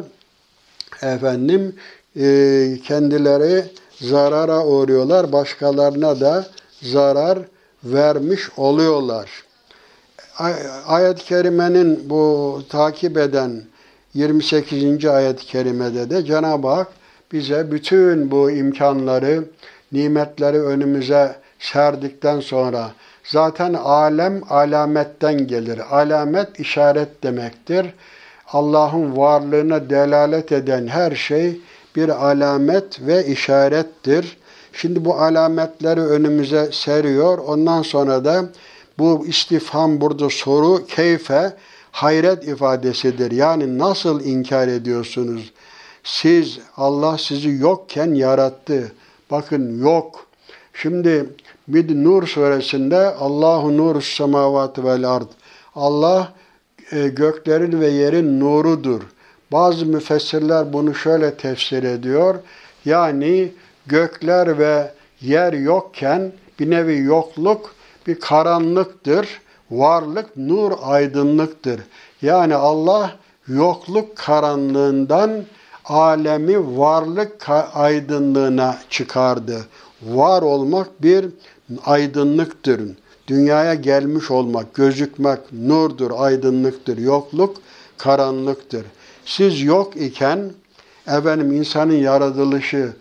efendim 1.03 1.77
e, 2.17 2.79
kendileri 2.85 3.65
zarara 4.01 4.67
uğruyorlar, 4.67 5.33
başkalarına 5.33 6.21
da 6.21 6.47
zarar 6.83 7.39
vermiş 7.85 8.41
oluyorlar. 8.57 9.45
Ayet-i 10.87 11.25
kerimenin 11.25 12.11
bu 12.11 12.63
takip 12.69 13.17
eden 13.17 13.63
28. 14.15 15.07
ayet-i 15.07 15.47
kerimede 15.47 16.11
de 16.11 16.25
Cenab-ı 16.25 16.69
Hak 16.69 16.89
bize 17.33 17.73
bütün 17.73 18.31
bu 18.31 18.51
imkanları, 18.51 19.45
nimetleri 19.93 20.63
önümüze 20.63 21.37
serdikten 21.59 22.41
sonra 22.41 22.91
zaten 23.25 23.75
alem 23.75 24.41
alametten 24.51 25.47
gelir. 25.47 25.81
Alamet 25.91 26.61
işaret 26.61 27.23
demektir. 27.23 27.95
Allah'ın 28.53 29.17
varlığına 29.17 29.91
delalet 29.91 30.53
eden 30.53 30.87
her 30.87 31.15
şey 31.15 31.61
bir 31.97 32.09
alamet 32.09 33.01
ve 33.07 33.27
işarettir. 33.27 34.37
Şimdi 34.73 35.05
bu 35.05 35.15
alametleri 35.15 36.01
önümüze 36.01 36.69
seriyor. 36.73 37.39
Ondan 37.39 37.83
sonra 37.83 38.25
da 38.25 38.45
bu 38.99 39.27
istifham 39.27 40.01
burada 40.01 40.31
soru 40.31 40.87
keyfe 40.87 41.53
hayret 41.93 42.45
ifadesidir. 42.49 43.31
Yani 43.31 43.79
nasıl 43.79 44.25
inkar 44.25 44.69
ediyorsunuz? 44.69 45.53
Siz 46.05 46.59
Allah 46.77 47.19
sizi 47.19 47.49
yokken 47.51 48.15
yarattı. 48.15 48.93
Bakın 49.31 49.85
yok. 49.85 50.27
Şimdi 50.75 51.27
bir 51.69 52.05
Nur 52.05 52.27
suresinde 52.27 52.97
Allahu 52.99 53.77
nur 53.77 54.03
semavat 54.03 54.79
vel 54.79 55.11
ard. 55.11 55.29
Allah 55.75 56.33
e, 56.93 57.09
göklerin 57.09 57.81
ve 57.81 57.89
yerin 57.89 58.41
nurudur. 58.41 59.01
Bazı 59.53 59.87
müfessirler 59.87 60.73
bunu 60.73 60.95
şöyle 60.95 61.35
tefsir 61.35 61.83
ediyor. 61.83 62.35
Yani 62.85 63.53
gökler 63.87 64.59
ve 64.59 64.93
yer 65.21 65.53
yokken 65.53 66.33
bir 66.59 66.71
nevi 66.71 66.99
yokluk 66.99 67.75
bir 68.07 68.21
karanlıktır. 68.21 69.41
Varlık 69.71 70.37
nur 70.37 70.73
aydınlıktır. 70.83 71.81
Yani 72.23 72.55
Allah 72.55 73.17
yokluk 73.49 74.17
karanlığından 74.17 75.45
alemi 75.85 76.79
varlık 76.79 77.49
aydınlığına 77.75 78.79
çıkardı. 78.91 79.65
Var 80.03 80.43
olmak 80.43 81.03
bir 81.03 81.27
aydınlıktır. 81.85 82.81
Dünyaya 83.27 83.75
gelmiş 83.75 84.31
olmak, 84.31 84.75
gözükmek 84.75 85.39
nurdur, 85.53 86.11
aydınlıktır. 86.17 86.99
Yokluk 86.99 87.57
karanlıktır. 87.99 88.85
Siz 89.25 89.63
yok 89.63 89.97
iken 89.97 90.51
efendim 91.07 91.53
insanın 91.53 91.93
yaratılışı 91.93 92.93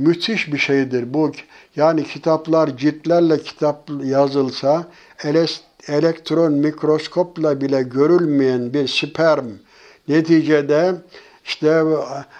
müthiş 0.00 0.52
bir 0.52 0.58
şeydir. 0.58 1.14
Bu 1.14 1.32
yani 1.76 2.04
kitaplar 2.04 2.76
ciltlerle 2.76 3.38
kitap 3.38 3.90
yazılsa 4.04 4.86
elektron 5.88 6.52
mikroskopla 6.52 7.60
bile 7.60 7.82
görülmeyen 7.82 8.74
bir 8.74 8.88
sperm 8.88 9.46
neticede 10.08 10.94
işte 11.44 11.82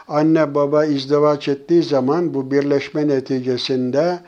anne 0.08 0.54
baba 0.54 0.84
izdivaç 0.84 1.48
ettiği 1.48 1.82
zaman 1.82 2.34
bu 2.34 2.50
birleşme 2.50 3.08
neticesinde 3.08 4.18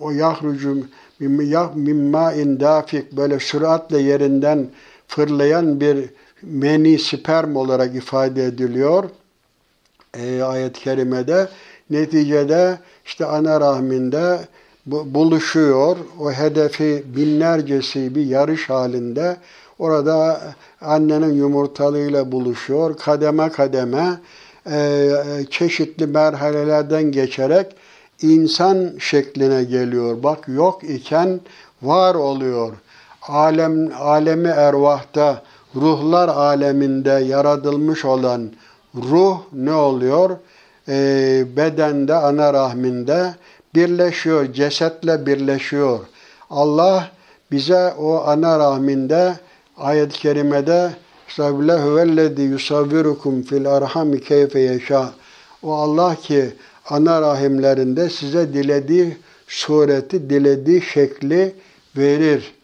o 0.00 0.10
yahrucu 0.10 0.76
mimma 1.74 2.32
in 2.32 2.60
dafik 2.60 3.12
böyle 3.12 3.40
süratle 3.40 3.98
yerinden 3.98 4.66
fırlayan 5.08 5.80
bir 5.80 6.10
meni 6.42 6.98
sperm 6.98 7.56
olarak 7.56 7.94
ifade 7.94 8.44
ediliyor 8.44 9.04
e, 10.22 10.42
ayet-i 10.42 10.80
kerimede. 10.80 11.48
Neticede 11.90 12.78
işte 13.04 13.26
ana 13.26 13.60
rahminde 13.60 14.38
buluşuyor. 14.86 15.96
O 16.20 16.32
hedefi 16.32 17.04
binlercesi 17.16 18.14
bir 18.14 18.26
yarış 18.26 18.70
halinde 18.70 19.36
orada 19.78 20.40
annenin 20.80 21.34
yumurtalığıyla 21.34 22.32
buluşuyor. 22.32 22.96
Kademe 22.96 23.48
kademe 23.48 24.20
e, 24.70 25.10
çeşitli 25.50 26.06
merhalelerden 26.06 27.12
geçerek 27.12 27.66
insan 28.22 28.92
şekline 28.98 29.64
geliyor. 29.64 30.22
Bak 30.22 30.48
yok 30.48 30.84
iken 30.84 31.40
var 31.82 32.14
oluyor. 32.14 32.72
Alem 33.22 33.92
alemi 34.00 34.48
ervahta 34.48 35.42
ruhlar 35.74 36.28
aleminde 36.28 37.10
yaratılmış 37.10 38.04
olan 38.04 38.50
ruh 38.96 39.38
ne 39.52 39.72
oluyor? 39.72 40.30
E, 40.88 41.44
bedende, 41.56 42.14
ana 42.14 42.52
rahminde 42.52 43.34
birleşiyor, 43.74 44.52
cesetle 44.52 45.26
birleşiyor. 45.26 45.98
Allah 46.50 47.10
bize 47.50 47.94
o 47.98 48.22
ana 48.26 48.58
rahminde 48.58 49.34
ayet-i 49.76 50.18
kerimede 50.18 50.90
Estağfirullah 51.28 51.84
huvellezî 51.84 52.42
yusavvirukum 52.42 53.42
fil 53.42 53.66
arhami 53.76 54.20
keyfe 54.20 54.60
yeşâ. 54.60 55.10
O 55.62 55.74
Allah 55.74 56.14
ki 56.14 56.50
ana 56.88 57.22
rahimlerinde 57.22 58.10
size 58.10 58.52
dilediği 58.52 59.16
sureti, 59.48 60.30
dilediği 60.30 60.82
şekli 60.82 61.54
verir. 61.96 62.54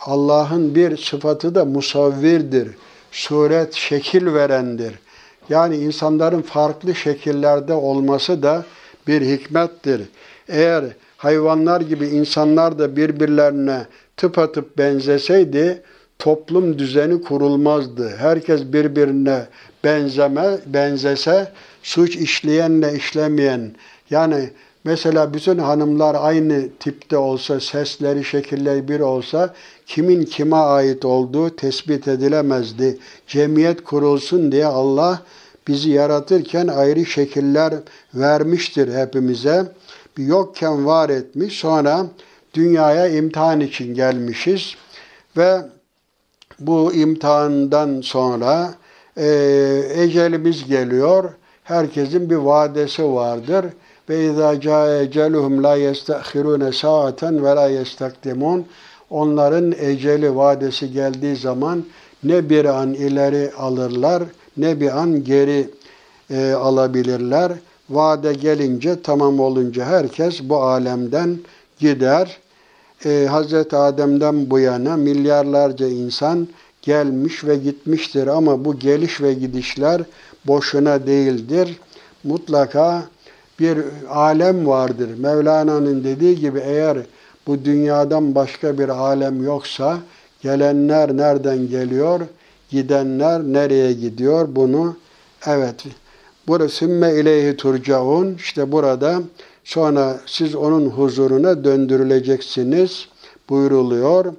Allah'ın 0.00 0.74
bir 0.74 0.96
sıfatı 0.96 1.54
da 1.54 1.64
musavvirdir. 1.64 2.68
Suret, 3.12 3.74
şekil 3.74 4.34
verendir. 4.34 4.98
Yani 5.50 5.76
insanların 5.76 6.42
farklı 6.42 6.94
şekillerde 6.94 7.74
olması 7.74 8.42
da 8.42 8.64
bir 9.06 9.22
hikmettir. 9.22 10.02
Eğer 10.48 10.84
hayvanlar 11.16 11.80
gibi 11.80 12.06
insanlar 12.06 12.78
da 12.78 12.96
birbirlerine 12.96 13.86
tıpatıp 14.16 14.78
benzeseydi 14.78 15.82
toplum 16.18 16.78
düzeni 16.78 17.22
kurulmazdı. 17.22 18.16
Herkes 18.16 18.62
birbirine 18.64 19.46
benzeme, 19.84 20.58
benzese 20.66 21.52
suç 21.82 22.16
işleyenle 22.16 22.94
işlemeyen 22.94 23.74
yani 24.10 24.50
mesela 24.84 25.34
bütün 25.34 25.58
hanımlar 25.58 26.16
aynı 26.18 26.68
tipte 26.80 27.16
olsa, 27.16 27.60
sesleri, 27.60 28.24
şekilleri 28.24 28.88
bir 28.88 29.00
olsa 29.00 29.54
kimin 29.86 30.22
kime 30.22 30.56
ait 30.56 31.04
olduğu 31.04 31.56
tespit 31.56 32.08
edilemezdi. 32.08 32.98
Cemiyet 33.26 33.84
kurulsun 33.84 34.52
diye 34.52 34.66
Allah 34.66 35.22
bizi 35.68 35.90
yaratırken 35.90 36.68
ayrı 36.68 37.06
şekiller 37.06 37.74
vermiştir 38.14 38.94
hepimize. 38.94 39.72
Bir 40.16 40.24
yokken 40.24 40.86
var 40.86 41.10
etmiş. 41.10 41.58
Sonra 41.58 42.06
dünyaya 42.54 43.08
imtihan 43.08 43.60
için 43.60 43.94
gelmişiz. 43.94 44.74
Ve 45.36 45.60
bu 46.60 46.92
imtihandan 46.94 48.00
sonra 48.00 48.74
e, 49.16 49.26
ecelimiz 49.94 50.66
geliyor. 50.66 51.30
Herkesin 51.64 52.30
bir 52.30 52.36
vadesi 52.36 53.04
vardır. 53.04 53.66
Ve 54.08 54.24
izâ 54.24 54.60
câe 54.60 55.02
eceluhum 55.02 55.62
la 55.62 55.76
yestahirûne 55.76 56.72
saaten 56.72 57.44
ve 57.44 57.48
la 57.48 57.68
yestakdimun. 57.68 58.66
Onların 59.10 59.72
eceli 59.72 60.36
vadesi 60.36 60.92
geldiği 60.92 61.36
zaman 61.36 61.84
ne 62.24 62.50
bir 62.50 62.64
an 62.64 62.94
ileri 62.94 63.52
alırlar 63.58 64.22
ne 64.56 64.80
bir 64.80 64.98
an 64.98 65.24
geri 65.24 65.70
e, 66.30 66.52
alabilirler. 66.52 67.52
Vade 67.90 68.32
gelince 68.32 69.02
tamam 69.02 69.40
olunca 69.40 69.84
herkes 69.84 70.40
bu 70.42 70.56
alemden 70.56 71.38
gider. 71.78 72.38
E, 73.04 73.28
Hz. 73.30 73.74
Adem'den 73.74 74.50
bu 74.50 74.58
yana 74.58 74.96
milyarlarca 74.96 75.88
insan 75.88 76.48
gelmiş 76.82 77.44
ve 77.44 77.56
gitmiştir 77.56 78.26
ama 78.26 78.64
bu 78.64 78.78
geliş 78.78 79.20
ve 79.20 79.34
gidişler 79.34 80.02
boşuna 80.46 81.06
değildir. 81.06 81.80
Mutlaka 82.24 83.02
bir 83.60 83.78
alem 84.08 84.66
vardır. 84.66 85.08
Mevlana'nın 85.18 86.04
dediği 86.04 86.40
gibi 86.40 86.58
eğer 86.58 86.98
bu 87.46 87.64
dünyadan 87.64 88.34
başka 88.34 88.78
bir 88.78 88.88
alem 88.88 89.44
yoksa 89.44 89.98
gelenler 90.42 91.16
nereden 91.16 91.68
geliyor, 91.68 92.20
gidenler 92.70 93.42
nereye 93.42 93.92
gidiyor 93.92 94.48
bunu 94.50 94.96
Evet. 95.46 95.84
Burası 96.48 96.74
sümme 96.74 97.14
ileyhi 97.14 97.56
turcaun. 97.56 98.34
İşte 98.34 98.72
burada 98.72 99.22
sonra 99.64 100.20
siz 100.26 100.54
onun 100.54 100.86
huzuruna 100.86 101.64
döndürüleceksiniz 101.64 103.08
buyruluyor. 103.48 104.34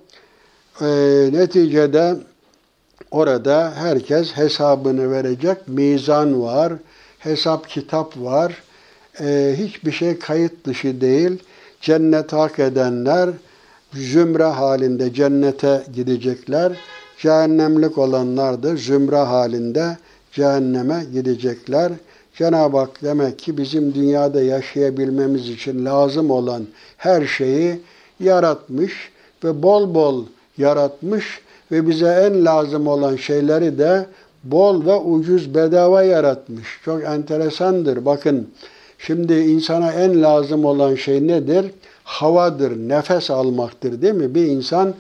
Ee, 0.81 1.29
neticede 1.33 2.17
orada 3.11 3.73
herkes 3.75 4.31
hesabını 4.31 5.11
verecek. 5.11 5.57
Mizan 5.67 6.41
var, 6.41 6.73
hesap 7.19 7.69
kitap 7.69 8.17
var. 8.17 8.63
Ee, 9.21 9.55
hiçbir 9.57 9.91
şey 9.91 10.19
kayıt 10.19 10.65
dışı 10.65 11.01
değil. 11.01 11.43
Cennet 11.81 12.33
hak 12.33 12.59
edenler 12.59 13.29
zümre 13.93 14.43
halinde 14.43 15.13
cennete 15.13 15.83
gidecekler. 15.93 16.71
Cehennemlik 17.21 17.97
olanlar 17.97 18.63
da 18.63 18.75
zümre 18.75 19.15
halinde 19.15 19.97
cehenneme 20.31 21.05
gidecekler. 21.13 21.91
Cenab-ı 22.35 22.77
Hak 22.77 23.03
demek 23.03 23.39
ki 23.39 23.57
bizim 23.57 23.93
dünyada 23.93 24.41
yaşayabilmemiz 24.41 25.49
için 25.49 25.85
lazım 25.85 26.31
olan 26.31 26.67
her 26.97 27.25
şeyi 27.25 27.81
yaratmış 28.19 29.11
ve 29.43 29.63
bol 29.63 29.93
bol 29.93 30.25
yaratmış 30.57 31.41
ve 31.71 31.87
bize 31.87 32.07
en 32.07 32.45
lazım 32.45 32.87
olan 32.87 33.15
şeyleri 33.15 33.77
de 33.77 34.05
bol 34.43 34.85
ve 34.85 34.95
ucuz 34.95 35.55
bedava 35.55 36.03
yaratmış. 36.03 36.67
Çok 36.85 37.03
enteresandır. 37.03 38.05
Bakın 38.05 38.49
şimdi 38.97 39.33
insana 39.33 39.91
en 39.91 40.21
lazım 40.21 40.65
olan 40.65 40.95
şey 40.95 41.27
nedir? 41.27 41.71
Havadır, 42.03 42.77
nefes 42.77 43.31
almaktır 43.31 44.01
değil 44.01 44.13
mi? 44.13 44.35
Bir 44.35 44.45
insan 44.45 44.93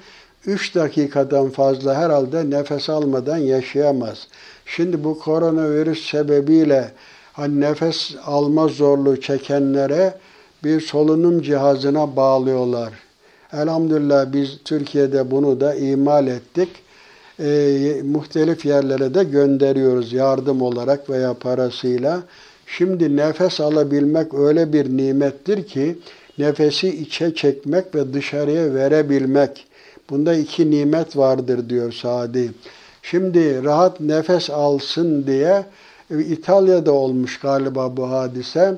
3 0.45 0.75
dakikadan 0.75 1.49
fazla 1.49 1.95
herhalde 1.95 2.49
nefes 2.49 2.89
almadan 2.89 3.37
yaşayamaz. 3.37 4.27
Şimdi 4.65 5.03
bu 5.03 5.19
koronavirüs 5.19 6.11
sebebiyle 6.11 6.91
hani 7.33 7.61
nefes 7.61 8.15
alma 8.25 8.67
zorluğu 8.67 9.21
çekenlere 9.21 10.13
bir 10.63 10.81
solunum 10.81 11.41
cihazına 11.41 12.15
bağlıyorlar. 12.15 12.93
Elhamdülillah 13.53 14.33
biz 14.33 14.57
Türkiye'de 14.65 15.31
bunu 15.31 15.61
da 15.61 15.75
imal 15.75 16.27
ettik. 16.27 16.69
E, 17.39 18.01
muhtelif 18.03 18.65
yerlere 18.65 19.13
de 19.13 19.23
gönderiyoruz 19.23 20.13
yardım 20.13 20.61
olarak 20.61 21.09
veya 21.09 21.33
parasıyla. 21.33 22.21
Şimdi 22.67 23.17
nefes 23.17 23.61
alabilmek 23.61 24.33
öyle 24.33 24.73
bir 24.73 24.97
nimettir 24.97 25.67
ki 25.67 25.97
nefesi 26.37 26.87
içe 26.87 27.35
çekmek 27.35 27.95
ve 27.95 28.13
dışarıya 28.13 28.73
verebilmek. 28.73 29.65
Bunda 30.09 30.33
iki 30.33 30.71
nimet 30.71 31.17
vardır 31.17 31.69
diyor 31.69 31.91
Sadi. 31.91 32.51
Şimdi 33.01 33.63
rahat 33.63 33.99
nefes 33.99 34.49
alsın 34.49 35.27
diye 35.27 35.65
e, 36.11 36.19
İtalya'da 36.19 36.91
olmuş 36.91 37.39
galiba 37.39 37.97
bu 37.97 38.09
hadise. 38.09 38.75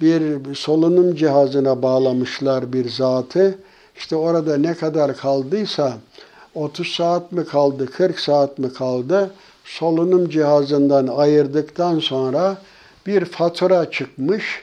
Bir 0.00 0.54
solunum 0.54 1.14
cihazına 1.14 1.82
bağlamışlar 1.82 2.72
bir 2.72 2.88
zatı. 2.88 3.58
İşte 3.96 4.16
orada 4.16 4.56
ne 4.56 4.74
kadar 4.74 5.16
kaldıysa 5.16 5.92
30 6.54 6.88
saat 6.88 7.32
mi 7.32 7.44
kaldı, 7.44 7.86
40 7.86 8.20
saat 8.20 8.58
mi 8.58 8.72
kaldı? 8.72 9.30
Solunum 9.64 10.28
cihazından 10.28 11.06
ayırdıktan 11.06 11.98
sonra 11.98 12.56
bir 13.06 13.24
fatura 13.24 13.90
çıkmış. 13.90 14.62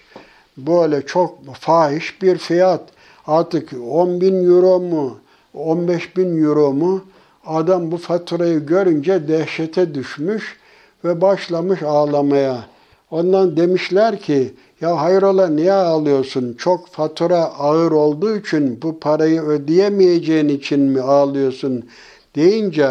Böyle 0.57 1.05
çok 1.05 1.55
fahiş 1.55 2.21
bir 2.21 2.37
fiyat. 2.37 2.81
Artık 3.27 3.69
10 3.89 4.21
bin 4.21 4.43
euro 4.45 4.79
mu, 4.79 5.17
15 5.53 6.17
bin 6.17 6.43
euro 6.43 6.73
mu? 6.73 7.05
Adam 7.45 7.91
bu 7.91 7.97
faturayı 7.97 8.65
görünce 8.65 9.27
dehşete 9.27 9.95
düşmüş 9.95 10.57
ve 11.03 11.21
başlamış 11.21 11.83
ağlamaya. 11.83 12.65
Ondan 13.11 13.57
demişler 13.57 14.19
ki 14.19 14.53
ya 14.81 15.01
hayrola 15.01 15.47
niye 15.47 15.73
ağlıyorsun? 15.73 16.55
Çok 16.57 16.87
fatura 16.87 17.37
ağır 17.37 17.91
olduğu 17.91 18.37
için 18.37 18.81
bu 18.81 18.99
parayı 18.99 19.41
ödeyemeyeceğin 19.41 20.49
için 20.49 20.79
mi 20.79 21.01
ağlıyorsun? 21.01 21.85
Deyince 22.35 22.89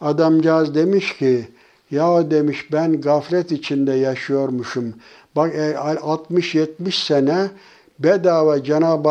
adamcağız 0.00 0.74
demiş 0.74 1.18
ki 1.18 1.48
ya 1.90 2.30
demiş 2.30 2.72
ben 2.72 3.00
gaflet 3.00 3.52
içinde 3.52 3.92
yaşıyormuşum. 3.92 4.94
Bak 5.36 5.54
60-70 5.54 6.88
e, 6.88 6.90
sene 6.90 7.50
bedava 7.98 8.64
Cenab-ı 8.64 9.08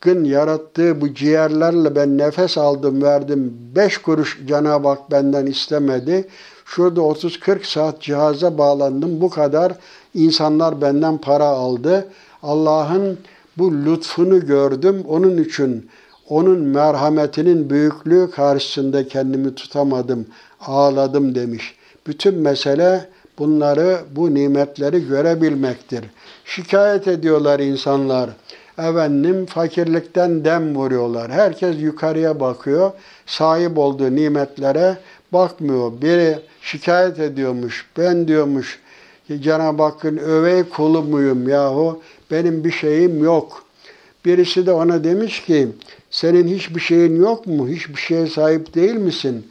Hakk'ın 0.00 0.24
yarattığı 0.24 1.00
bu 1.00 1.14
ciğerlerle 1.14 1.96
ben 1.96 2.18
nefes 2.18 2.58
aldım 2.58 3.02
verdim. 3.02 3.54
Beş 3.76 3.98
kuruş 3.98 4.40
Cenab-ı 4.46 4.88
Hak 4.88 5.10
benden 5.10 5.46
istemedi. 5.46 6.28
Şurada 6.64 7.00
30-40 7.00 7.64
saat 7.64 8.00
cihaza 8.00 8.58
bağlandım. 8.58 9.20
Bu 9.20 9.30
kadar 9.30 9.72
insanlar 10.14 10.80
benden 10.80 11.18
para 11.18 11.44
aldı. 11.44 12.08
Allah'ın 12.42 13.18
bu 13.58 13.72
lütfunu 13.72 14.46
gördüm. 14.46 15.04
Onun 15.08 15.36
için 15.36 15.90
onun 16.28 16.60
merhametinin 16.60 17.70
büyüklüğü 17.70 18.30
karşısında 18.30 19.08
kendimi 19.08 19.54
tutamadım, 19.54 20.26
ağladım 20.60 21.34
demiş. 21.34 21.74
Bütün 22.06 22.34
mesele 22.34 23.08
bunları, 23.38 23.98
bu 24.16 24.34
nimetleri 24.34 25.08
görebilmektir. 25.08 26.04
Şikayet 26.44 27.08
ediyorlar 27.08 27.60
insanlar. 27.60 28.30
Efendim 28.80 29.46
fakirlikten 29.46 30.44
dem 30.44 30.74
vuruyorlar. 30.74 31.30
Herkes 31.30 31.76
yukarıya 31.80 32.40
bakıyor. 32.40 32.90
Sahip 33.26 33.78
olduğu 33.78 34.16
nimetlere 34.16 34.98
bakmıyor. 35.32 35.92
Biri 36.02 36.38
şikayet 36.62 37.18
ediyormuş. 37.18 37.86
Ben 37.98 38.28
diyormuş 38.28 38.78
Cenab-ı 39.40 39.82
Hakk'ın 39.82 40.16
övey 40.16 40.62
kulu 40.64 41.02
muyum 41.02 41.48
yahu? 41.48 42.02
Benim 42.30 42.64
bir 42.64 42.70
şeyim 42.70 43.24
yok. 43.24 43.64
Birisi 44.24 44.66
de 44.66 44.72
ona 44.72 45.04
demiş 45.04 45.44
ki 45.44 45.68
senin 46.10 46.48
hiçbir 46.48 46.80
şeyin 46.80 47.20
yok 47.22 47.46
mu? 47.46 47.68
Hiçbir 47.68 48.00
şeye 48.00 48.26
sahip 48.26 48.74
değil 48.74 48.94
misin? 48.94 49.46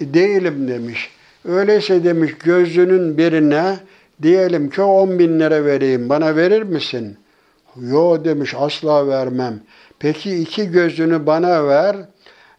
E, 0.00 0.14
değilim 0.14 0.68
demiş. 0.68 1.10
Öyleyse 1.44 2.04
demiş 2.04 2.32
gözünün 2.44 3.18
birine 3.18 3.76
diyelim 4.22 4.70
ki 4.70 4.82
10 4.82 5.18
bin 5.18 5.40
lira 5.40 5.64
vereyim. 5.64 6.08
Bana 6.08 6.36
verir 6.36 6.62
misin? 6.62 7.16
Yo 7.80 8.24
demiş 8.24 8.54
asla 8.58 9.08
vermem. 9.08 9.60
Peki 9.98 10.36
iki 10.36 10.70
gözünü 10.70 11.26
bana 11.26 11.66
ver. 11.66 11.96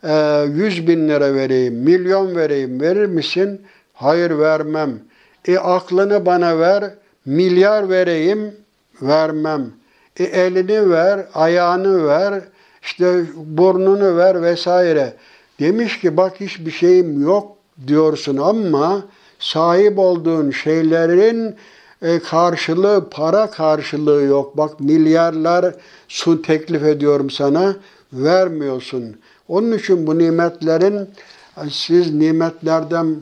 100 0.03 0.79
e, 0.79 0.87
bin 0.87 1.09
lira 1.09 1.33
vereyim, 1.33 1.73
milyon 1.73 2.35
vereyim, 2.35 2.81
verir 2.81 3.05
misin? 3.05 3.61
Hayır 3.93 4.39
vermem. 4.39 4.99
E 5.45 5.57
aklını 5.57 6.25
bana 6.25 6.59
ver, 6.59 6.83
milyar 7.25 7.89
vereyim, 7.89 8.55
vermem. 9.01 9.71
E 10.17 10.23
elini 10.23 10.89
ver, 10.89 11.25
ayağını 11.33 12.07
ver, 12.07 12.43
işte 12.81 13.23
burnunu 13.35 14.17
ver 14.17 14.41
vesaire. 14.41 15.13
Demiş 15.59 15.99
ki 15.99 16.17
bak 16.17 16.33
hiçbir 16.39 16.71
şeyim 16.71 17.21
yok 17.21 17.57
diyorsun 17.87 18.37
ama 18.37 19.05
sahip 19.39 19.99
olduğun 19.99 20.51
şeylerin 20.51 21.55
e, 22.01 22.19
karşılığı, 22.19 23.07
para 23.11 23.51
karşılığı 23.51 24.23
yok. 24.23 24.57
Bak 24.57 24.79
milyarlar 24.79 25.75
su 26.07 26.41
teklif 26.41 26.83
ediyorum 26.83 27.29
sana, 27.29 27.75
vermiyorsun. 28.13 29.17
Onun 29.47 29.77
için 29.77 30.07
bu 30.07 30.17
nimetlerin, 30.17 31.09
e, 31.57 31.69
siz 31.71 32.13
nimetlerden 32.13 33.15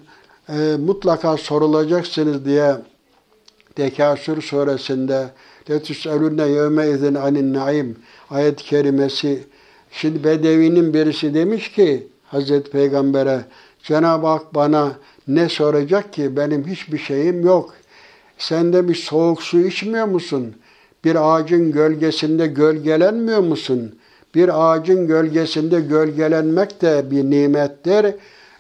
e, 0.49 0.76
mutlaka 0.80 1.38
sorulacaksınız 1.38 2.45
diye 2.45 2.76
Tekasür 3.76 4.41
suresinde 4.41 5.30
Letüs 5.69 6.05
elünne 6.05 6.47
yevme 6.47 6.89
izin 6.89 7.15
anin 7.15 7.53
naim 7.53 7.95
ayet-i 8.30 8.63
kerimesi. 8.63 9.43
Şimdi 9.91 10.23
Bedevi'nin 10.23 10.93
birisi 10.93 11.34
demiş 11.34 11.71
ki 11.71 12.07
Hazreti 12.26 12.71
Peygamber'e 12.71 13.41
Cenab-ı 13.84 14.28
Hak 14.28 14.55
bana 14.55 14.91
ne 15.28 15.49
soracak 15.49 16.13
ki 16.13 16.38
benim 16.38 16.67
hiçbir 16.67 16.97
şeyim 16.97 17.45
yok. 17.45 17.73
Sen 18.38 18.73
de 18.73 18.88
bir 18.89 18.95
soğuk 18.95 19.43
su 19.43 19.59
içmiyor 19.59 20.05
musun? 20.05 20.55
Bir 21.03 21.36
ağacın 21.36 21.71
gölgesinde 21.71 22.47
gölgelenmiyor 22.47 23.39
musun? 23.39 23.95
Bir 24.36 24.71
ağacın 24.71 25.07
gölgesinde 25.07 25.81
gölgelenmek 25.81 26.81
de 26.81 27.11
bir 27.11 27.23
nimettir. 27.23 28.05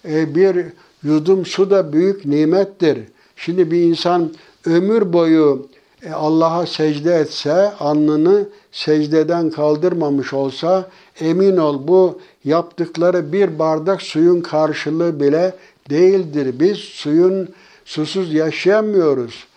E, 0.09 0.35
bir 0.35 0.65
yudum 1.03 1.45
su 1.45 1.69
da 1.69 1.93
büyük 1.93 2.25
nimettir. 2.25 2.99
Şimdi 3.35 3.71
bir 3.71 3.81
insan 3.81 4.33
ömür 4.65 5.13
boyu 5.13 5.67
e, 6.03 6.11
Allah'a 6.11 6.65
secde 6.65 7.15
etse, 7.15 7.71
alnını 7.79 8.49
secdeden 8.71 9.49
kaldırmamış 9.49 10.33
olsa 10.33 10.89
emin 11.19 11.57
ol 11.57 11.87
bu 11.87 12.19
yaptıkları 12.43 13.33
bir 13.33 13.59
bardak 13.59 14.01
suyun 14.01 14.41
karşılığı 14.41 15.19
bile 15.19 15.53
değildir. 15.89 16.59
Biz 16.59 16.77
suyun 16.77 17.49
susuz 17.85 18.33
yaşayamıyoruz. 18.33 19.47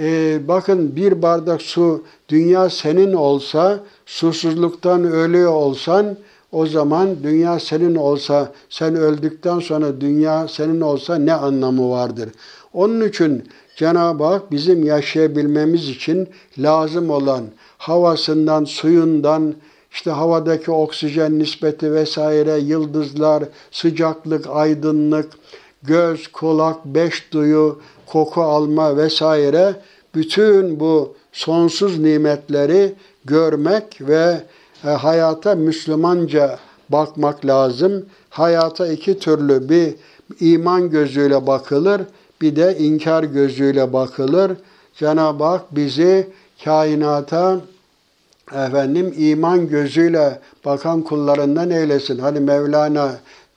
Ee, 0.00 0.48
bakın 0.48 0.96
bir 0.96 1.22
bardak 1.22 1.62
su 1.62 2.04
dünya 2.28 2.70
senin 2.70 3.12
olsa 3.12 3.80
susuzluktan 4.06 5.04
ölüyor 5.04 5.52
olsan 5.52 6.16
o 6.52 6.66
zaman 6.66 7.22
dünya 7.22 7.60
senin 7.60 7.94
olsa, 7.94 8.52
sen 8.70 8.94
öldükten 8.94 9.58
sonra 9.58 10.00
dünya 10.00 10.48
senin 10.48 10.80
olsa 10.80 11.16
ne 11.16 11.32
anlamı 11.32 11.90
vardır? 11.90 12.28
Onun 12.72 13.08
için 13.08 13.44
Cenab-ı 13.76 14.24
Hak 14.24 14.52
bizim 14.52 14.84
yaşayabilmemiz 14.84 15.88
için 15.88 16.28
lazım 16.58 17.10
olan 17.10 17.44
havasından, 17.78 18.64
suyundan, 18.64 19.54
işte 19.92 20.10
havadaki 20.10 20.70
oksijen 20.70 21.38
nispeti 21.38 21.92
vesaire, 21.92 22.58
yıldızlar, 22.58 23.44
sıcaklık, 23.70 24.46
aydınlık, 24.46 25.32
göz, 25.82 26.26
kulak, 26.26 26.84
beş 26.84 27.32
duyu, 27.32 27.78
koku 28.12 28.42
alma 28.42 28.96
vesaire 28.96 29.74
bütün 30.14 30.80
bu 30.80 31.14
sonsuz 31.32 31.98
nimetleri 31.98 32.94
görmek 33.24 34.00
ve 34.00 34.40
e, 34.84 34.88
hayata 34.88 35.54
Müslümanca 35.54 36.58
bakmak 36.88 37.46
lazım. 37.46 38.06
Hayata 38.30 38.86
iki 38.86 39.18
türlü 39.18 39.68
bir 39.68 39.94
iman 40.40 40.90
gözüyle 40.90 41.46
bakılır, 41.46 42.02
bir 42.40 42.56
de 42.56 42.78
inkar 42.78 43.24
gözüyle 43.24 43.92
bakılır. 43.92 44.52
Cenab-ı 44.94 45.44
Hak 45.44 45.76
bizi 45.76 46.28
kainata 46.64 47.60
efendim 48.52 49.14
iman 49.16 49.68
gözüyle 49.68 50.40
bakan 50.64 51.02
kullarından 51.02 51.70
eylesin. 51.70 52.18
Hani 52.18 52.40
Mevlana 52.40 53.10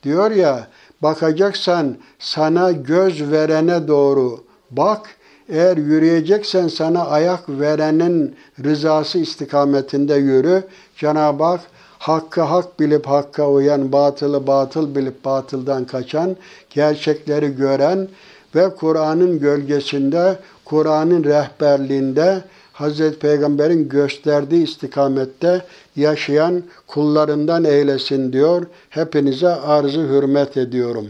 diyor 0.04 0.32
ya 0.32 0.68
bakacaksan 1.02 1.97
sana 2.20 2.72
göz 2.72 3.32
verene 3.32 3.88
doğru 3.88 4.43
bak. 4.72 5.10
Eğer 5.49 5.78
yürüyeceksen 5.78 6.68
sana 6.68 7.06
ayak 7.06 7.49
verenin 7.49 8.36
rızası 8.64 9.20
istikametinde 9.20 10.16
yürü. 10.16 10.64
Cenab-ı 10.95 11.43
Hak 11.43 11.62
hakkı 12.02 12.41
hak 12.41 12.80
bilip 12.80 13.08
hakka 13.08 13.49
uyan, 13.49 13.91
batılı 13.91 14.47
batıl 14.47 14.95
bilip 14.95 15.26
batıldan 15.26 15.86
kaçan, 15.86 16.36
gerçekleri 16.70 17.56
gören 17.56 18.08
ve 18.56 18.76
Kur'an'ın 18.76 19.39
gölgesinde, 19.39 20.39
Kur'an'ın 20.66 21.24
rehberliğinde 21.24 22.41
Hazreti 22.82 23.20
Peygamber'in 23.20 23.90
gösterdiği 23.90 24.64
istikamette 24.64 25.62
yaşayan 25.96 26.64
kullarından 26.88 27.64
eylesin 27.64 28.34
diyor. 28.34 28.66
Hepinize 28.90 29.48
arzı 29.48 30.00
hürmet 30.00 30.58
ediyorum. 30.58 31.08